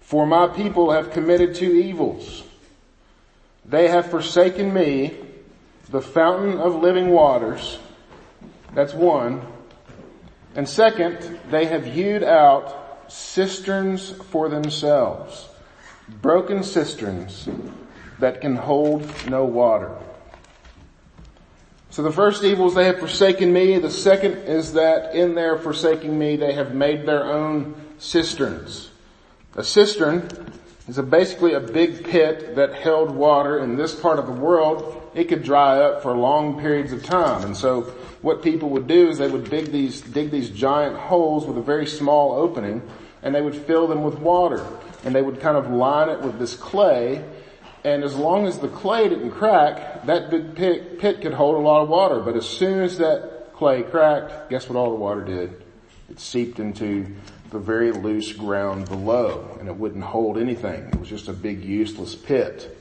For 0.00 0.26
my 0.26 0.48
people 0.48 0.92
have 0.92 1.10
committed 1.10 1.56
two 1.56 1.72
evils. 1.72 2.42
They 3.68 3.88
have 3.88 4.10
forsaken 4.10 4.72
me, 4.72 5.16
the 5.90 6.00
fountain 6.00 6.58
of 6.58 6.76
living 6.76 7.10
waters. 7.10 7.78
That's 8.74 8.94
one. 8.94 9.42
And 10.54 10.68
second, 10.68 11.38
they 11.50 11.66
have 11.66 11.84
hewed 11.84 12.22
out 12.22 13.12
cisterns 13.12 14.10
for 14.30 14.48
themselves. 14.48 15.48
Broken 16.22 16.62
cisterns 16.62 17.48
that 18.20 18.40
can 18.40 18.56
hold 18.56 19.10
no 19.28 19.44
water. 19.44 19.96
So 21.90 22.02
the 22.02 22.12
first 22.12 22.44
evil 22.44 22.66
is 22.66 22.74
they 22.74 22.84
have 22.84 22.98
forsaken 22.98 23.52
me. 23.52 23.78
The 23.78 23.90
second 23.90 24.32
is 24.32 24.74
that 24.74 25.14
in 25.14 25.34
their 25.34 25.58
forsaking 25.58 26.16
me, 26.16 26.36
they 26.36 26.52
have 26.52 26.74
made 26.74 27.06
their 27.06 27.24
own 27.24 27.74
cisterns. 27.98 28.90
A 29.54 29.64
cistern 29.64 30.28
is 30.88 30.98
a 30.98 31.02
basically 31.02 31.54
a 31.54 31.60
big 31.60 32.04
pit 32.04 32.56
that 32.56 32.74
held 32.74 33.10
water 33.10 33.58
in 33.58 33.76
this 33.76 33.94
part 33.94 34.18
of 34.18 34.26
the 34.26 34.32
world. 34.32 35.10
It 35.14 35.24
could 35.24 35.42
dry 35.42 35.78
up 35.80 36.02
for 36.02 36.16
long 36.16 36.60
periods 36.60 36.92
of 36.92 37.02
time. 37.02 37.44
And 37.44 37.56
so 37.56 37.82
what 38.22 38.42
people 38.42 38.70
would 38.70 38.86
do 38.86 39.08
is 39.08 39.18
they 39.18 39.28
would 39.28 39.50
dig 39.50 39.72
these, 39.72 40.00
dig 40.00 40.30
these 40.30 40.50
giant 40.50 40.96
holes 40.96 41.44
with 41.46 41.58
a 41.58 41.62
very 41.62 41.86
small 41.86 42.32
opening 42.34 42.82
and 43.22 43.34
they 43.34 43.42
would 43.42 43.56
fill 43.56 43.88
them 43.88 44.04
with 44.04 44.18
water 44.18 44.64
and 45.04 45.14
they 45.14 45.22
would 45.22 45.40
kind 45.40 45.56
of 45.56 45.70
line 45.70 46.08
it 46.08 46.20
with 46.20 46.38
this 46.38 46.54
clay 46.56 47.24
and 47.86 48.02
as 48.02 48.16
long 48.16 48.48
as 48.48 48.58
the 48.58 48.66
clay 48.66 49.08
didn't 49.08 49.30
crack, 49.30 50.06
that 50.06 50.28
big 50.28 50.56
pit, 50.56 50.98
pit 50.98 51.20
could 51.20 51.32
hold 51.32 51.54
a 51.54 51.60
lot 51.60 51.82
of 51.82 51.88
water. 51.88 52.18
But 52.18 52.34
as 52.34 52.44
soon 52.44 52.80
as 52.80 52.98
that 52.98 53.52
clay 53.54 53.84
cracked, 53.84 54.50
guess 54.50 54.68
what 54.68 54.76
all 54.76 54.90
the 54.90 54.96
water 54.96 55.24
did? 55.24 55.62
It 56.10 56.18
seeped 56.18 56.58
into 56.58 57.06
the 57.50 57.58
very 57.58 57.92
loose 57.92 58.32
ground 58.32 58.88
below 58.88 59.56
and 59.58 59.68
it 59.68 59.76
wouldn't 59.76 60.04
hold 60.04 60.38
anything. 60.38 60.88
It 60.88 60.98
was 60.98 61.08
just 61.08 61.28
a 61.28 61.32
big 61.32 61.64
useless 61.64 62.14
pit. 62.14 62.76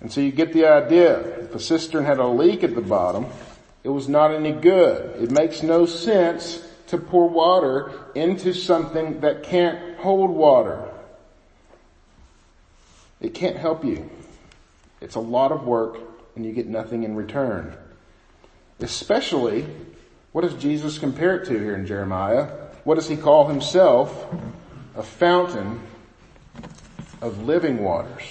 And 0.00 0.12
so 0.12 0.20
you 0.20 0.30
get 0.30 0.52
the 0.52 0.66
idea. 0.66 1.18
If 1.40 1.54
a 1.54 1.60
cistern 1.60 2.04
had 2.04 2.18
a 2.18 2.26
leak 2.26 2.62
at 2.62 2.74
the 2.74 2.80
bottom, 2.80 3.26
it 3.82 3.88
was 3.88 4.08
not 4.08 4.32
any 4.32 4.52
good. 4.52 5.20
It 5.22 5.30
makes 5.30 5.62
no 5.62 5.86
sense 5.86 6.64
to 6.88 6.98
pour 6.98 7.28
water 7.28 7.92
into 8.14 8.52
something 8.54 9.20
that 9.20 9.42
can't 9.42 9.96
hold 9.98 10.30
water. 10.30 10.88
It 13.20 13.34
can't 13.34 13.56
help 13.56 13.84
you. 13.84 14.08
It's 15.00 15.16
a 15.16 15.20
lot 15.20 15.52
of 15.52 15.64
work 15.64 15.98
and 16.36 16.46
you 16.46 16.52
get 16.52 16.68
nothing 16.68 17.02
in 17.02 17.16
return. 17.16 17.76
Especially, 18.80 19.66
what 20.30 20.42
does 20.42 20.54
Jesus 20.54 20.98
compare 20.98 21.36
it 21.36 21.46
to 21.46 21.58
here 21.58 21.74
in 21.74 21.84
Jeremiah? 21.86 22.67
What 22.88 22.94
does 22.94 23.06
he 23.06 23.18
call 23.18 23.46
himself? 23.46 24.26
A 24.96 25.02
fountain 25.02 25.78
of 27.20 27.42
living 27.42 27.84
waters. 27.84 28.22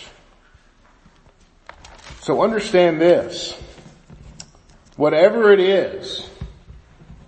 So 2.22 2.42
understand 2.42 3.00
this. 3.00 3.56
Whatever 4.96 5.54
it 5.54 5.60
is 5.60 6.28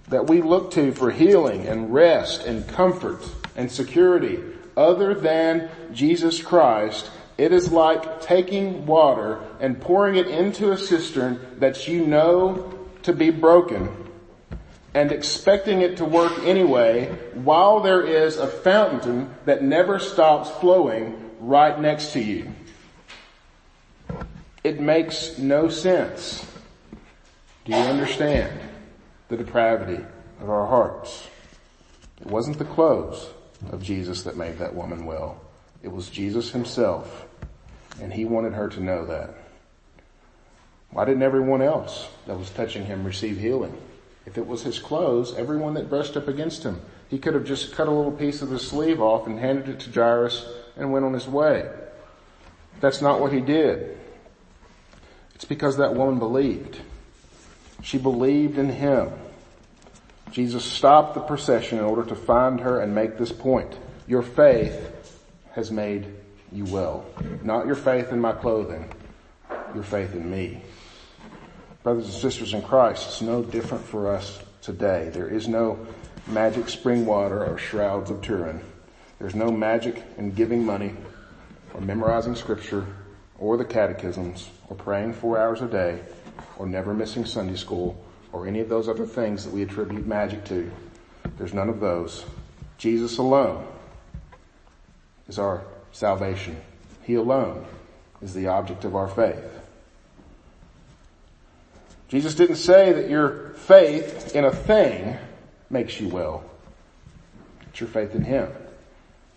that 0.07 0.25
we 0.25 0.41
look 0.41 0.71
to 0.71 0.91
for 0.91 1.11
healing 1.11 1.67
and 1.67 1.93
rest 1.93 2.45
and 2.47 2.67
comfort 2.67 3.21
and 3.55 3.71
security 3.71 4.39
other 4.75 5.13
than 5.13 5.69
Jesus 5.93 6.41
Christ, 6.41 7.11
it 7.37 7.53
is 7.53 7.71
like 7.71 8.21
taking 8.21 8.87
water 8.87 9.39
and 9.59 9.79
pouring 9.79 10.15
it 10.15 10.25
into 10.25 10.71
a 10.71 10.77
cistern 10.79 11.59
that 11.59 11.87
you 11.87 12.07
know 12.07 12.87
to 13.03 13.13
be 13.13 13.29
broken 13.29 14.08
and 14.99 15.13
expecting 15.13 15.79
it 15.79 15.95
to 15.95 16.03
work 16.03 16.37
anyway 16.39 17.05
while 17.33 17.79
there 17.79 18.05
is 18.05 18.35
a 18.35 18.45
fountain 18.45 19.33
that 19.45 19.63
never 19.63 19.97
stops 19.97 20.49
flowing 20.59 21.31
right 21.39 21.79
next 21.79 22.11
to 22.11 22.21
you. 22.21 22.53
It 24.61 24.81
makes 24.81 25.37
no 25.37 25.69
sense. 25.69 26.45
Do 27.63 27.71
you 27.71 27.77
understand 27.77 28.59
the 29.29 29.37
depravity 29.37 30.03
of 30.41 30.49
our 30.49 30.67
hearts? 30.67 31.29
It 32.19 32.27
wasn't 32.27 32.57
the 32.57 32.65
clothes 32.65 33.25
of 33.71 33.81
Jesus 33.81 34.23
that 34.23 34.35
made 34.35 34.57
that 34.57 34.75
woman 34.75 35.05
well. 35.05 35.39
It 35.81 35.93
was 35.93 36.09
Jesus 36.09 36.51
himself. 36.51 37.25
And 38.01 38.11
he 38.11 38.25
wanted 38.25 38.51
her 38.51 38.67
to 38.67 38.83
know 38.83 39.05
that. 39.05 39.33
Why 40.89 41.05
didn't 41.05 41.23
everyone 41.23 41.61
else 41.61 42.05
that 42.27 42.37
was 42.37 42.49
touching 42.49 42.85
him 42.85 43.05
receive 43.05 43.37
healing? 43.37 43.77
If 44.29 44.37
it 44.37 44.45
was 44.45 44.61
his 44.61 44.77
clothes, 44.77 45.33
everyone 45.33 45.73
that 45.73 45.89
brushed 45.89 46.15
up 46.15 46.27
against 46.27 46.61
him, 46.61 46.79
he 47.09 47.17
could 47.17 47.33
have 47.33 47.45
just 47.45 47.73
cut 47.73 47.87
a 47.87 47.91
little 47.91 48.11
piece 48.11 48.43
of 48.43 48.49
the 48.49 48.59
sleeve 48.59 49.01
off 49.01 49.25
and 49.25 49.39
handed 49.39 49.67
it 49.67 49.79
to 49.81 49.91
Jairus 49.91 50.45
and 50.77 50.91
went 50.91 51.03
on 51.03 51.15
his 51.15 51.27
way. 51.27 51.67
That's 52.79 53.01
not 53.01 53.19
what 53.19 53.33
he 53.33 53.39
did. 53.39 53.97
It's 55.33 55.45
because 55.45 55.77
that 55.77 55.95
woman 55.95 56.19
believed. 56.19 56.79
She 57.81 57.97
believed 57.97 58.59
in 58.59 58.69
him. 58.69 59.09
Jesus 60.29 60.63
stopped 60.63 61.15
the 61.15 61.21
procession 61.21 61.79
in 61.79 61.85
order 61.85 62.03
to 62.03 62.15
find 62.15 62.59
her 62.59 62.81
and 62.81 62.93
make 62.93 63.17
this 63.17 63.31
point. 63.31 63.79
Your 64.05 64.21
faith 64.21 65.17
has 65.53 65.71
made 65.71 66.05
you 66.51 66.65
well. 66.65 67.03
Not 67.41 67.65
your 67.65 67.75
faith 67.75 68.11
in 68.11 68.21
my 68.21 68.33
clothing, 68.33 68.93
your 69.73 69.83
faith 69.83 70.13
in 70.13 70.29
me. 70.29 70.61
Brothers 71.89 72.05
and 72.05 72.21
sisters 72.21 72.53
in 72.53 72.61
Christ, 72.61 73.07
it's 73.07 73.21
no 73.23 73.41
different 73.41 73.83
for 73.83 74.15
us 74.15 74.43
today. 74.61 75.09
There 75.11 75.27
is 75.27 75.47
no 75.47 75.87
magic 76.27 76.69
spring 76.69 77.03
water 77.03 77.43
or 77.43 77.57
shrouds 77.57 78.11
of 78.11 78.21
Turin. 78.21 78.61
There's 79.17 79.33
no 79.33 79.49
magic 79.49 80.03
in 80.19 80.29
giving 80.33 80.63
money 80.63 80.93
or 81.73 81.81
memorizing 81.81 82.35
scripture 82.35 82.85
or 83.39 83.57
the 83.57 83.65
catechisms 83.65 84.51
or 84.67 84.75
praying 84.75 85.13
four 85.13 85.39
hours 85.39 85.63
a 85.63 85.67
day 85.67 86.03
or 86.59 86.67
never 86.67 86.93
missing 86.93 87.25
Sunday 87.25 87.55
school 87.55 87.99
or 88.33 88.45
any 88.45 88.59
of 88.59 88.69
those 88.69 88.87
other 88.87 89.07
things 89.07 89.43
that 89.43 89.51
we 89.51 89.63
attribute 89.63 90.05
magic 90.05 90.45
to. 90.45 90.71
There's 91.39 91.55
none 91.55 91.69
of 91.69 91.79
those. 91.79 92.23
Jesus 92.77 93.17
alone 93.17 93.65
is 95.27 95.39
our 95.39 95.63
salvation. 95.91 96.61
He 97.01 97.15
alone 97.15 97.65
is 98.21 98.35
the 98.35 98.45
object 98.45 98.85
of 98.85 98.95
our 98.95 99.07
faith. 99.07 99.58
Jesus 102.09 102.33
didn't 102.33 102.55
say 102.55 102.91
that 102.91 103.09
your 103.09 103.51
faith 103.51 104.35
in 104.35 104.43
a 104.43 104.51
thing 104.51 105.17
makes 105.69 106.01
you 106.01 106.09
well. 106.09 106.43
It's 107.69 107.79
your 107.79 107.89
faith 107.89 108.15
in 108.15 108.23
Him. 108.23 108.51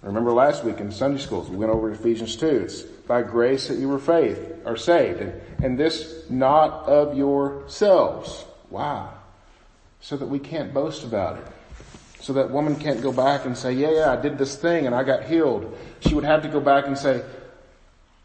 Remember 0.01 0.33
last 0.33 0.65
week 0.65 0.79
in 0.79 0.91
Sunday 0.91 1.21
schools, 1.21 1.49
we 1.49 1.57
went 1.57 1.71
over 1.71 1.91
Ephesians 1.91 2.35
2. 2.37 2.47
It's 2.47 2.83
by 2.83 3.23
grace 3.23 3.69
that 3.69 3.79
you 3.79 3.89
were 3.89 4.01
faith, 4.01 4.39
are 4.65 4.77
saved. 4.77 5.21
And, 5.21 5.41
and 5.63 5.79
this 5.79 6.25
not 6.29 6.87
of 6.87 7.17
yourselves. 7.17 8.45
Why? 8.69 9.09
So 10.01 10.17
that 10.17 10.27
we 10.27 10.41
can't 10.41 10.75
boast 10.75 11.05
about 11.05 11.39
it. 11.39 11.47
So 12.21 12.33
that 12.33 12.51
woman 12.51 12.77
can't 12.77 13.03
go 13.03 13.13
back 13.13 13.45
and 13.45 13.57
say, 13.57 13.73
yeah, 13.73 13.91
yeah, 13.91 14.13
I 14.13 14.17
did 14.17 14.39
this 14.39 14.57
thing 14.57 14.87
and 14.87 14.95
I 14.95 15.05
got 15.05 15.25
healed. 15.25 15.77
She 16.01 16.15
would 16.15 16.25
have 16.25 16.43
to 16.43 16.49
go 16.49 16.61
back 16.61 16.87
and 16.87 16.97
say, 16.97 17.23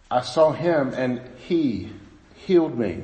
I 0.09 0.21
saw 0.21 0.51
him 0.51 0.93
and 0.93 1.21
he 1.37 1.91
healed 2.35 2.77
me. 2.77 3.03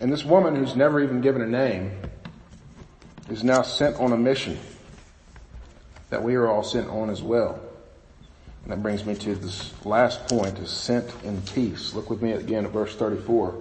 And 0.00 0.10
this 0.10 0.24
woman 0.24 0.56
who's 0.56 0.74
never 0.74 1.00
even 1.00 1.20
given 1.20 1.42
a 1.42 1.46
name 1.46 1.92
is 3.28 3.44
now 3.44 3.62
sent 3.62 3.96
on 3.96 4.12
a 4.12 4.16
mission 4.16 4.58
that 6.08 6.22
we 6.22 6.34
are 6.34 6.48
all 6.48 6.62
sent 6.62 6.88
on 6.88 7.10
as 7.10 7.22
well. 7.22 7.60
And 8.62 8.72
that 8.72 8.82
brings 8.82 9.04
me 9.04 9.14
to 9.14 9.34
this 9.34 9.72
last 9.84 10.26
point 10.26 10.58
is 10.58 10.70
sent 10.70 11.12
in 11.22 11.40
peace. 11.42 11.94
Look 11.94 12.08
with 12.08 12.22
me 12.22 12.32
again 12.32 12.64
at 12.64 12.72
verse 12.72 12.96
34. 12.96 13.54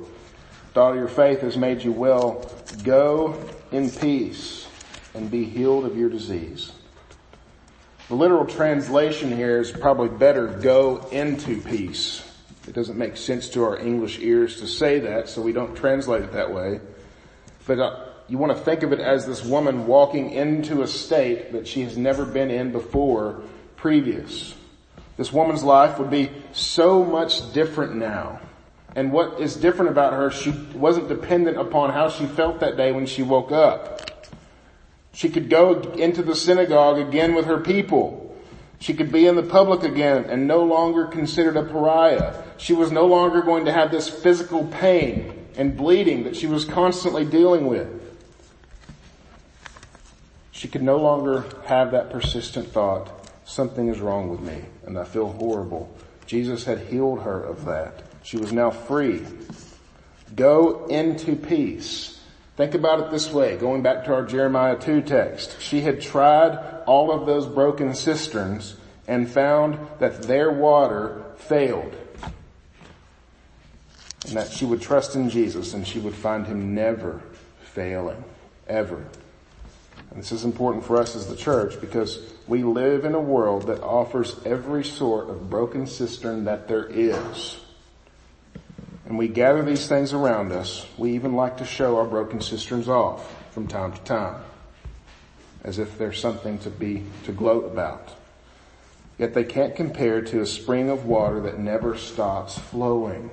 Daughter, 0.73 0.97
your 0.97 1.07
faith 1.07 1.41
has 1.41 1.57
made 1.57 1.83
you 1.83 1.91
well. 1.91 2.49
Go 2.83 3.37
in 3.71 3.89
peace 3.89 4.67
and 5.13 5.29
be 5.29 5.43
healed 5.43 5.85
of 5.85 5.97
your 5.97 6.09
disease. 6.09 6.71
The 8.07 8.15
literal 8.15 8.45
translation 8.45 9.35
here 9.35 9.59
is 9.59 9.71
probably 9.71 10.09
better 10.09 10.47
go 10.47 11.07
into 11.11 11.61
peace. 11.61 12.23
It 12.69 12.75
doesn't 12.75 12.99
make 12.99 13.17
sense 13.17 13.49
to 13.49 13.63
our 13.63 13.79
English 13.79 14.19
ears 14.19 14.59
to 14.59 14.67
say 14.67 14.99
that, 14.99 15.27
so 15.27 15.41
we 15.41 15.53
don't 15.53 15.75
translate 15.75 16.21
it 16.21 16.33
that 16.33 16.53
way. 16.53 16.79
But 17.65 17.79
uh, 17.79 18.05
you 18.27 18.37
want 18.37 18.55
to 18.55 18.63
think 18.63 18.83
of 18.83 18.93
it 18.93 18.99
as 18.99 19.25
this 19.25 19.43
woman 19.43 19.87
walking 19.87 20.29
into 20.29 20.83
a 20.83 20.87
state 20.87 21.51
that 21.53 21.67
she 21.67 21.81
has 21.81 21.97
never 21.97 22.25
been 22.25 22.51
in 22.51 22.71
before 22.71 23.41
previous. 23.75 24.53
This 25.17 25.33
woman's 25.33 25.63
life 25.63 25.97
would 25.97 26.11
be 26.11 26.29
so 26.53 27.03
much 27.03 27.53
different 27.53 27.95
now. 27.95 28.39
And 28.95 29.11
what 29.11 29.41
is 29.41 29.55
different 29.55 29.89
about 29.89 30.13
her, 30.13 30.29
she 30.29 30.51
wasn't 30.75 31.07
dependent 31.07 31.57
upon 31.57 31.89
how 31.89 32.09
she 32.09 32.27
felt 32.27 32.59
that 32.59 32.77
day 32.77 32.91
when 32.91 33.07
she 33.07 33.23
woke 33.23 33.51
up. 33.51 34.27
She 35.11 35.29
could 35.29 35.49
go 35.49 35.79
into 35.93 36.21
the 36.21 36.35
synagogue 36.35 36.99
again 36.99 37.33
with 37.33 37.45
her 37.45 37.61
people. 37.61 38.28
She 38.79 38.93
could 38.93 39.11
be 39.11 39.27
in 39.27 39.35
the 39.35 39.43
public 39.43 39.83
again 39.83 40.25
and 40.25 40.47
no 40.47 40.63
longer 40.63 41.05
considered 41.05 41.57
a 41.57 41.63
pariah. 41.63 42.41
She 42.57 42.73
was 42.73 42.91
no 42.91 43.05
longer 43.05 43.41
going 43.41 43.65
to 43.65 43.73
have 43.73 43.91
this 43.91 44.09
physical 44.09 44.65
pain 44.67 45.47
and 45.57 45.75
bleeding 45.75 46.23
that 46.23 46.35
she 46.35 46.47
was 46.47 46.63
constantly 46.63 47.25
dealing 47.25 47.67
with. 47.67 47.87
She 50.51 50.67
could 50.67 50.83
no 50.83 50.97
longer 50.97 51.45
have 51.65 51.91
that 51.91 52.09
persistent 52.09 52.69
thought, 52.69 53.09
something 53.45 53.89
is 53.89 53.99
wrong 53.99 54.29
with 54.29 54.39
me 54.39 54.63
and 54.85 54.97
I 54.97 55.03
feel 55.03 55.27
horrible. 55.27 55.93
Jesus 56.25 56.63
had 56.63 56.79
healed 56.79 57.21
her 57.23 57.41
of 57.41 57.65
that. 57.65 58.03
She 58.23 58.37
was 58.37 58.53
now 58.53 58.69
free. 58.69 59.25
Go 60.35 60.85
into 60.87 61.35
peace. 61.35 62.18
Think 62.59 62.73
about 62.73 62.99
it 62.99 63.09
this 63.09 63.31
way, 63.31 63.55
going 63.55 63.83
back 63.83 64.03
to 64.03 64.13
our 64.13 64.25
Jeremiah 64.25 64.77
2 64.77 65.03
text. 65.03 65.61
She 65.61 65.79
had 65.79 66.01
tried 66.01 66.83
all 66.85 67.09
of 67.09 67.25
those 67.25 67.47
broken 67.47 67.95
cisterns 67.95 68.75
and 69.07 69.29
found 69.29 69.79
that 69.99 70.23
their 70.23 70.51
water 70.51 71.23
failed. 71.37 71.95
And 74.27 74.35
that 74.35 74.51
she 74.51 74.65
would 74.65 74.81
trust 74.81 75.15
in 75.15 75.29
Jesus 75.29 75.73
and 75.73 75.87
she 75.87 75.99
would 75.99 76.13
find 76.13 76.45
him 76.45 76.75
never 76.75 77.21
failing. 77.61 78.21
Ever. 78.67 79.05
And 80.11 80.19
this 80.19 80.33
is 80.33 80.43
important 80.43 80.83
for 80.83 80.97
us 80.97 81.15
as 81.15 81.27
the 81.27 81.37
church 81.37 81.79
because 81.79 82.19
we 82.45 82.63
live 82.63 83.05
in 83.05 83.15
a 83.15 83.21
world 83.21 83.67
that 83.67 83.81
offers 83.81 84.35
every 84.45 84.83
sort 84.83 85.29
of 85.29 85.49
broken 85.49 85.87
cistern 85.87 86.43
that 86.43 86.67
there 86.67 86.87
is. 86.87 87.57
And 89.09 89.17
we 89.17 89.27
gather 89.27 89.63
these 89.63 89.87
things 89.87 90.13
around 90.13 90.51
us. 90.51 90.85
We 90.95 91.13
even 91.15 91.35
like 91.35 91.57
to 91.57 91.65
show 91.65 91.97
our 91.97 92.05
broken 92.05 92.41
cisterns 92.41 92.87
off 92.87 93.51
from 93.51 93.67
time 93.67 93.91
to 93.91 94.01
time. 94.03 94.41
As 95.63 95.79
if 95.79 95.97
there's 95.97 96.19
something 96.19 96.59
to 96.59 96.69
be, 96.69 97.03
to 97.25 97.31
gloat 97.31 97.65
about. 97.65 98.11
Yet 99.17 99.33
they 99.33 99.43
can't 99.43 99.75
compare 99.75 100.21
to 100.21 100.41
a 100.41 100.45
spring 100.45 100.91
of 100.91 101.05
water 101.05 101.41
that 101.41 101.57
never 101.57 101.97
stops 101.97 102.59
flowing. 102.59 103.31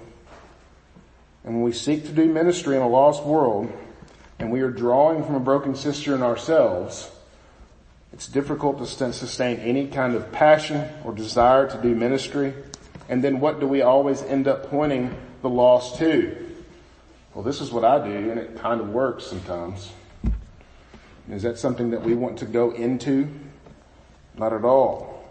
And 1.44 1.56
when 1.56 1.62
we 1.62 1.72
seek 1.72 2.06
to 2.06 2.12
do 2.12 2.24
ministry 2.24 2.74
in 2.74 2.82
a 2.82 2.88
lost 2.88 3.22
world, 3.22 3.70
and 4.38 4.50
we 4.50 4.62
are 4.62 4.70
drawing 4.70 5.24
from 5.24 5.34
a 5.34 5.40
broken 5.40 5.76
cistern 5.76 6.22
ourselves, 6.22 7.10
it's 8.14 8.26
difficult 8.26 8.78
to 8.78 8.86
sustain 9.12 9.58
any 9.58 9.88
kind 9.88 10.14
of 10.14 10.32
passion 10.32 10.88
or 11.04 11.12
desire 11.12 11.68
to 11.68 11.82
do 11.82 11.94
ministry. 11.94 12.54
And 13.08 13.22
then 13.22 13.40
what 13.40 13.60
do 13.60 13.66
we 13.66 13.82
always 13.82 14.22
end 14.22 14.48
up 14.48 14.70
pointing 14.70 15.16
the 15.42 15.48
lost 15.48 15.98
to? 15.98 16.36
Well, 17.34 17.44
this 17.44 17.60
is 17.60 17.70
what 17.70 17.84
I 17.84 17.98
do 18.06 18.30
and 18.30 18.38
it 18.38 18.56
kind 18.58 18.80
of 18.80 18.90
works 18.90 19.26
sometimes. 19.26 19.92
Is 21.30 21.42
that 21.42 21.58
something 21.58 21.90
that 21.90 22.02
we 22.02 22.14
want 22.14 22.38
to 22.38 22.46
go 22.46 22.70
into? 22.70 23.28
Not 24.36 24.52
at 24.52 24.64
all. 24.64 25.24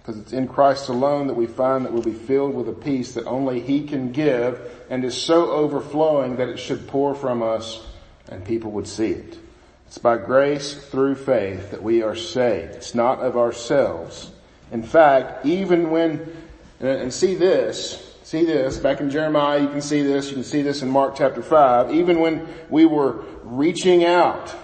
Because 0.00 0.20
it's 0.20 0.32
in 0.32 0.46
Christ 0.46 0.88
alone 0.88 1.26
that 1.26 1.34
we 1.34 1.46
find 1.46 1.84
that 1.84 1.92
we'll 1.92 2.02
be 2.02 2.12
filled 2.12 2.54
with 2.54 2.68
a 2.68 2.72
peace 2.72 3.14
that 3.14 3.26
only 3.26 3.60
He 3.60 3.86
can 3.86 4.12
give 4.12 4.60
and 4.88 5.04
is 5.04 5.20
so 5.20 5.50
overflowing 5.50 6.36
that 6.36 6.48
it 6.48 6.58
should 6.58 6.86
pour 6.86 7.14
from 7.14 7.42
us 7.42 7.84
and 8.28 8.44
people 8.44 8.70
would 8.72 8.86
see 8.86 9.10
it. 9.10 9.38
It's 9.86 9.98
by 9.98 10.18
grace 10.18 10.74
through 10.74 11.14
faith 11.14 11.70
that 11.70 11.82
we 11.82 12.02
are 12.02 12.16
saved. 12.16 12.74
It's 12.74 12.94
not 12.94 13.20
of 13.20 13.36
ourselves. 13.36 14.30
In 14.72 14.82
fact, 14.82 15.46
even 15.46 15.90
when, 15.90 16.45
and 16.80 17.12
see 17.12 17.34
this, 17.34 18.16
see 18.22 18.44
this, 18.44 18.78
back 18.78 19.00
in 19.00 19.10
Jeremiah 19.10 19.60
you 19.60 19.68
can 19.68 19.80
see 19.80 20.02
this, 20.02 20.28
you 20.28 20.34
can 20.34 20.44
see 20.44 20.62
this 20.62 20.82
in 20.82 20.90
Mark 20.90 21.16
chapter 21.16 21.42
5, 21.42 21.92
even 21.92 22.20
when 22.20 22.46
we 22.68 22.84
were 22.84 23.24
reaching 23.42 24.04
out 24.04 24.54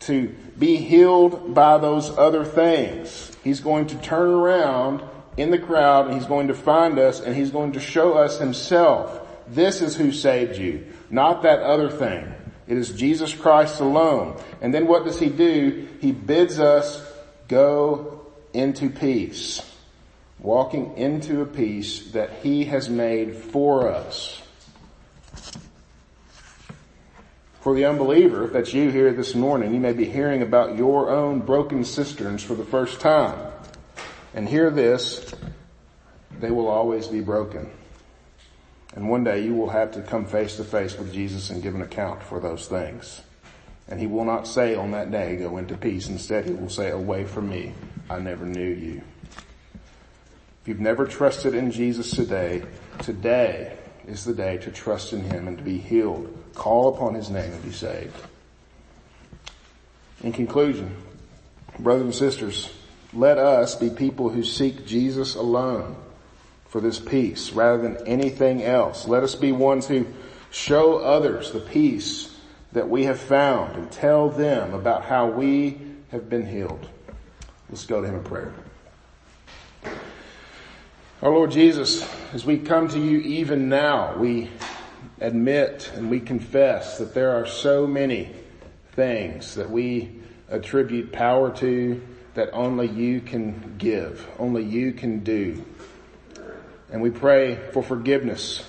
to 0.00 0.34
be 0.58 0.76
healed 0.76 1.54
by 1.54 1.78
those 1.78 2.16
other 2.16 2.44
things, 2.44 3.32
He's 3.44 3.60
going 3.60 3.86
to 3.88 3.96
turn 3.96 4.30
around 4.30 5.02
in 5.36 5.50
the 5.50 5.58
crowd 5.58 6.06
and 6.06 6.14
He's 6.14 6.26
going 6.26 6.48
to 6.48 6.54
find 6.54 6.98
us 6.98 7.20
and 7.20 7.34
He's 7.34 7.50
going 7.50 7.72
to 7.72 7.80
show 7.80 8.14
us 8.14 8.38
Himself. 8.38 9.26
This 9.48 9.80
is 9.80 9.96
who 9.96 10.12
saved 10.12 10.56
you, 10.56 10.86
not 11.10 11.42
that 11.42 11.60
other 11.60 11.90
thing. 11.90 12.34
It 12.68 12.76
is 12.76 12.90
Jesus 12.90 13.34
Christ 13.34 13.80
alone. 13.80 14.38
And 14.60 14.74
then 14.74 14.86
what 14.86 15.04
does 15.04 15.18
he 15.18 15.30
do? 15.30 15.88
He 16.00 16.12
bids 16.12 16.60
us 16.60 17.02
go 17.48 18.26
into 18.52 18.90
peace. 18.90 19.62
Walking 20.40 20.96
into 20.96 21.40
a 21.40 21.46
peace 21.46 22.12
that 22.12 22.30
he 22.42 22.66
has 22.66 22.88
made 22.88 23.34
for 23.34 23.88
us. 23.88 24.40
For 27.60 27.74
the 27.74 27.86
unbeliever, 27.86 28.44
if 28.44 28.52
that's 28.52 28.72
you 28.72 28.90
here 28.90 29.12
this 29.12 29.34
morning, 29.34 29.74
you 29.74 29.80
may 29.80 29.92
be 29.92 30.04
hearing 30.04 30.42
about 30.42 30.76
your 30.76 31.10
own 31.10 31.40
broken 31.40 31.84
cisterns 31.84 32.42
for 32.42 32.54
the 32.54 32.64
first 32.64 33.00
time. 33.00 33.52
And 34.32 34.48
hear 34.48 34.70
this, 34.70 35.34
they 36.38 36.50
will 36.50 36.68
always 36.68 37.08
be 37.08 37.20
broken. 37.20 37.70
And 38.94 39.10
one 39.10 39.24
day 39.24 39.44
you 39.44 39.54
will 39.54 39.70
have 39.70 39.92
to 39.92 40.02
come 40.02 40.24
face 40.24 40.56
to 40.56 40.64
face 40.64 40.96
with 40.96 41.12
Jesus 41.12 41.50
and 41.50 41.62
give 41.62 41.74
an 41.74 41.82
account 41.82 42.22
for 42.22 42.40
those 42.40 42.68
things. 42.68 43.22
And 43.88 43.98
he 43.98 44.06
will 44.06 44.24
not 44.24 44.46
say 44.46 44.74
on 44.74 44.92
that 44.92 45.10
day, 45.10 45.36
go 45.36 45.56
into 45.56 45.76
peace. 45.76 46.08
Instead, 46.08 46.44
he 46.44 46.52
will 46.52 46.68
say, 46.68 46.90
away 46.90 47.24
from 47.24 47.48
me. 47.48 47.74
I 48.08 48.18
never 48.18 48.46
knew 48.46 48.68
you. 48.68 49.02
If 50.68 50.72
you've 50.72 50.80
never 50.80 51.06
trusted 51.06 51.54
in 51.54 51.70
Jesus 51.70 52.10
today, 52.10 52.62
today 52.98 53.74
is 54.06 54.26
the 54.26 54.34
day 54.34 54.58
to 54.58 54.70
trust 54.70 55.14
in 55.14 55.22
him 55.22 55.48
and 55.48 55.56
to 55.56 55.64
be 55.64 55.78
healed. 55.78 56.30
Call 56.54 56.94
upon 56.94 57.14
his 57.14 57.30
name 57.30 57.50
and 57.50 57.62
be 57.62 57.72
saved. 57.72 58.14
In 60.22 60.30
conclusion, 60.30 60.94
brothers 61.78 62.04
and 62.04 62.14
sisters, 62.14 62.70
let 63.14 63.38
us 63.38 63.76
be 63.76 63.88
people 63.88 64.28
who 64.28 64.44
seek 64.44 64.84
Jesus 64.84 65.36
alone 65.36 65.96
for 66.66 66.82
this 66.82 66.98
peace 66.98 67.50
rather 67.52 67.80
than 67.80 68.06
anything 68.06 68.62
else. 68.62 69.08
Let 69.08 69.22
us 69.22 69.34
be 69.34 69.52
ones 69.52 69.86
who 69.86 70.06
show 70.50 70.98
others 70.98 71.50
the 71.50 71.60
peace 71.60 72.36
that 72.72 72.90
we 72.90 73.04
have 73.04 73.18
found 73.18 73.74
and 73.76 73.90
tell 73.90 74.28
them 74.28 74.74
about 74.74 75.06
how 75.06 75.30
we 75.30 75.80
have 76.10 76.28
been 76.28 76.44
healed. 76.44 76.86
Let's 77.70 77.86
go 77.86 78.02
to 78.02 78.06
him 78.06 78.16
in 78.16 78.22
prayer. 78.22 78.52
Our 81.20 81.30
Lord 81.32 81.50
Jesus, 81.50 82.08
as 82.32 82.46
we 82.46 82.58
come 82.58 82.86
to 82.90 83.00
you 83.00 83.18
even 83.18 83.68
now, 83.68 84.16
we 84.16 84.50
admit 85.18 85.90
and 85.96 86.08
we 86.08 86.20
confess 86.20 86.98
that 86.98 87.12
there 87.12 87.32
are 87.32 87.44
so 87.44 87.88
many 87.88 88.30
things 88.92 89.56
that 89.56 89.68
we 89.68 90.12
attribute 90.48 91.10
power 91.10 91.50
to 91.56 92.00
that 92.34 92.50
only 92.52 92.86
you 92.86 93.20
can 93.20 93.74
give, 93.78 94.28
only 94.38 94.62
you 94.62 94.92
can 94.92 95.24
do. 95.24 95.64
And 96.88 97.02
we 97.02 97.10
pray 97.10 97.58
for 97.72 97.82
forgiveness. 97.82 98.62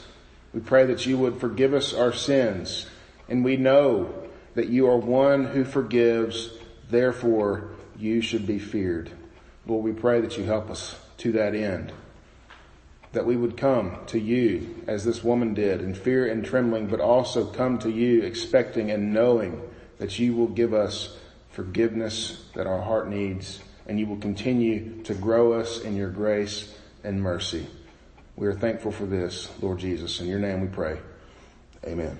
We 0.51 0.59
pray 0.59 0.87
that 0.87 1.05
you 1.05 1.19
would 1.19 1.39
forgive 1.39 1.75
us 1.75 1.93
our 1.93 2.13
sins. 2.13 2.87
And 3.27 3.45
we 3.45 3.57
know 3.57 4.11
that 4.55 4.69
you 4.69 4.87
are 4.87 4.97
one 4.97 5.45
who 5.45 5.63
forgives, 5.63 6.49
therefore 6.89 7.69
you 7.95 8.21
should 8.21 8.47
be 8.47 8.57
feared. 8.57 9.11
Lord, 9.67 9.85
we 9.85 9.93
pray 9.93 10.19
that 10.21 10.35
you 10.39 10.45
help 10.45 10.71
us 10.71 10.95
to 11.17 11.33
that 11.33 11.53
end. 11.53 11.93
That 13.13 13.25
we 13.25 13.35
would 13.35 13.57
come 13.57 13.97
to 14.07 14.19
you 14.19 14.83
as 14.87 15.03
this 15.03 15.23
woman 15.23 15.53
did 15.53 15.81
in 15.81 15.95
fear 15.95 16.31
and 16.31 16.45
trembling, 16.45 16.87
but 16.87 16.99
also 17.01 17.45
come 17.45 17.79
to 17.79 17.89
you 17.89 18.21
expecting 18.21 18.91
and 18.91 19.13
knowing 19.13 19.61
that 19.97 20.19
you 20.19 20.35
will 20.35 20.47
give 20.47 20.73
us 20.73 21.17
forgiveness 21.51 22.45
that 22.53 22.67
our 22.67 22.81
heart 22.81 23.09
needs 23.09 23.59
and 23.87 23.99
you 23.99 24.05
will 24.05 24.17
continue 24.17 25.01
to 25.03 25.15
grow 25.15 25.53
us 25.53 25.81
in 25.81 25.95
your 25.95 26.09
grace 26.09 26.73
and 27.03 27.21
mercy. 27.21 27.65
We 28.35 28.47
are 28.47 28.53
thankful 28.53 28.91
for 28.91 29.05
this, 29.05 29.49
Lord 29.61 29.79
Jesus. 29.79 30.21
In 30.21 30.27
your 30.27 30.39
name 30.39 30.61
we 30.61 30.67
pray. 30.67 30.99
Amen. 31.85 32.17